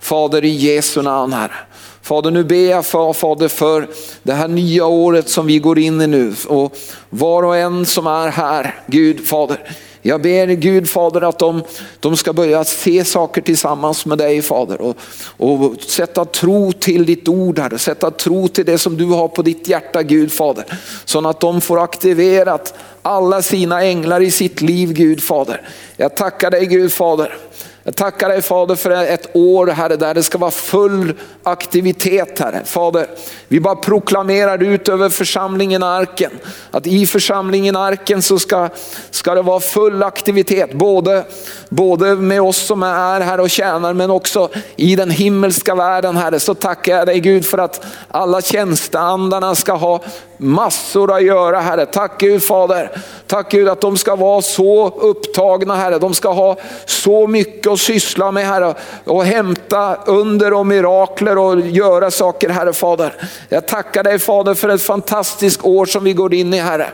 Fader 0.00 0.44
i 0.44 0.48
Jesu 0.48 1.02
namn 1.02 1.32
Herre. 1.32 1.54
Fader 2.02 2.30
nu 2.30 2.44
ber 2.44 2.70
jag 2.70 2.86
för, 2.86 3.12
Fader 3.12 3.48
för 3.48 3.88
det 4.22 4.32
här 4.32 4.48
nya 4.48 4.86
året 4.86 5.28
som 5.28 5.46
vi 5.46 5.58
går 5.58 5.78
in 5.78 6.00
i 6.00 6.06
nu 6.06 6.34
och 6.48 6.76
var 7.10 7.42
och 7.42 7.56
en 7.56 7.86
som 7.86 8.06
är 8.06 8.28
här, 8.28 8.80
Gud 8.86 9.26
Fader. 9.26 9.58
Jag 10.04 10.22
ber 10.22 10.46
Gud 10.46 10.90
Fader 10.90 11.20
att 11.20 11.38
de, 11.38 11.62
de 12.00 12.16
ska 12.16 12.32
börja 12.32 12.64
se 12.64 13.04
saker 13.04 13.42
tillsammans 13.42 14.06
med 14.06 14.18
dig 14.18 14.42
Fader 14.42 14.80
och, 14.80 14.96
och 15.36 15.82
sätta 15.82 16.24
tro 16.24 16.72
till 16.72 17.06
ditt 17.06 17.28
ord 17.28 17.58
Herre, 17.58 17.78
sätta 17.78 18.10
tro 18.10 18.48
till 18.48 18.64
det 18.64 18.78
som 18.78 18.96
du 18.96 19.04
har 19.04 19.28
på 19.28 19.42
ditt 19.42 19.68
hjärta 19.68 20.02
Gud 20.02 20.32
Fader. 20.32 20.64
Så 21.04 21.28
att 21.28 21.40
de 21.40 21.60
får 21.60 21.82
aktiverat 21.82 22.74
alla 23.02 23.42
sina 23.42 23.82
änglar 23.82 24.20
i 24.20 24.30
sitt 24.30 24.60
liv 24.60 24.92
Gud 24.92 25.22
Fader. 25.22 25.68
Jag 25.96 26.16
tackar 26.16 26.50
dig 26.50 26.66
Gud 26.66 26.92
Fader 26.92 27.36
jag 27.84 27.96
tackar 27.96 28.28
dig 28.28 28.42
Fader 28.42 28.74
för 28.74 28.90
ett 28.90 29.36
år 29.36 29.66
Herre 29.66 29.96
där 29.96 30.14
det 30.14 30.22
ska 30.22 30.38
vara 30.38 30.50
full 30.50 31.14
aktivitet 31.42 32.38
Herre. 32.38 32.62
Fader, 32.64 33.06
vi 33.48 33.60
bara 33.60 33.76
proklamerar 33.76 34.62
ut 34.62 34.88
över 34.88 35.08
församlingen 35.08 35.82
Arken 35.82 36.30
att 36.70 36.86
i 36.86 37.06
församlingen 37.06 37.76
Arken 37.76 38.22
så 38.22 38.38
ska, 38.38 38.68
ska 39.10 39.34
det 39.34 39.42
vara 39.42 39.60
full 39.60 40.02
aktivitet. 40.02 40.72
Både, 40.72 41.24
både 41.68 42.16
med 42.16 42.42
oss 42.42 42.58
som 42.58 42.82
är 42.82 43.20
här 43.20 43.40
och 43.40 43.50
tjänar 43.50 43.92
men 43.92 44.10
också 44.10 44.48
i 44.76 44.96
den 44.96 45.10
himmelska 45.10 45.74
världen 45.74 46.16
Herre. 46.16 46.40
Så 46.40 46.54
tackar 46.54 46.96
jag 46.96 47.06
dig 47.06 47.20
Gud 47.20 47.46
för 47.46 47.58
att 47.58 47.84
alla 48.08 48.40
tjänsteandarna 48.40 49.54
ska 49.54 49.72
ha 49.72 50.00
massor 50.42 51.12
att 51.12 51.22
göra 51.22 51.60
Herre. 51.60 51.86
Tack 51.86 52.20
Gud 52.20 52.44
Fader. 52.44 52.90
Tack 53.26 53.50
Gud 53.50 53.68
att 53.68 53.80
de 53.80 53.96
ska 53.96 54.16
vara 54.16 54.42
så 54.42 54.88
upptagna 54.88 55.76
Herre. 55.76 55.98
De 55.98 56.14
ska 56.14 56.32
ha 56.32 56.56
så 56.86 57.26
mycket 57.26 57.72
att 57.72 57.78
syssla 57.78 58.32
med 58.32 58.46
Herre. 58.46 58.74
Och 59.04 59.24
hämta 59.24 59.94
under 59.94 60.52
och 60.52 60.66
mirakler 60.66 61.38
och 61.38 61.60
göra 61.60 62.10
saker 62.10 62.48
Herre 62.48 62.72
Fader. 62.72 63.14
Jag 63.48 63.66
tackar 63.66 64.04
dig 64.04 64.18
Fader 64.18 64.54
för 64.54 64.68
ett 64.68 64.82
fantastiskt 64.82 65.64
år 65.64 65.86
som 65.86 66.04
vi 66.04 66.12
går 66.12 66.34
in 66.34 66.54
i 66.54 66.58
Herre. 66.58 66.88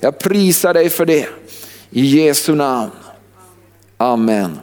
Jag 0.00 0.18
prisar 0.18 0.74
dig 0.74 0.90
för 0.90 1.06
det. 1.06 1.26
I 1.90 2.06
Jesu 2.06 2.54
namn. 2.54 2.90
Amen. 3.98 4.58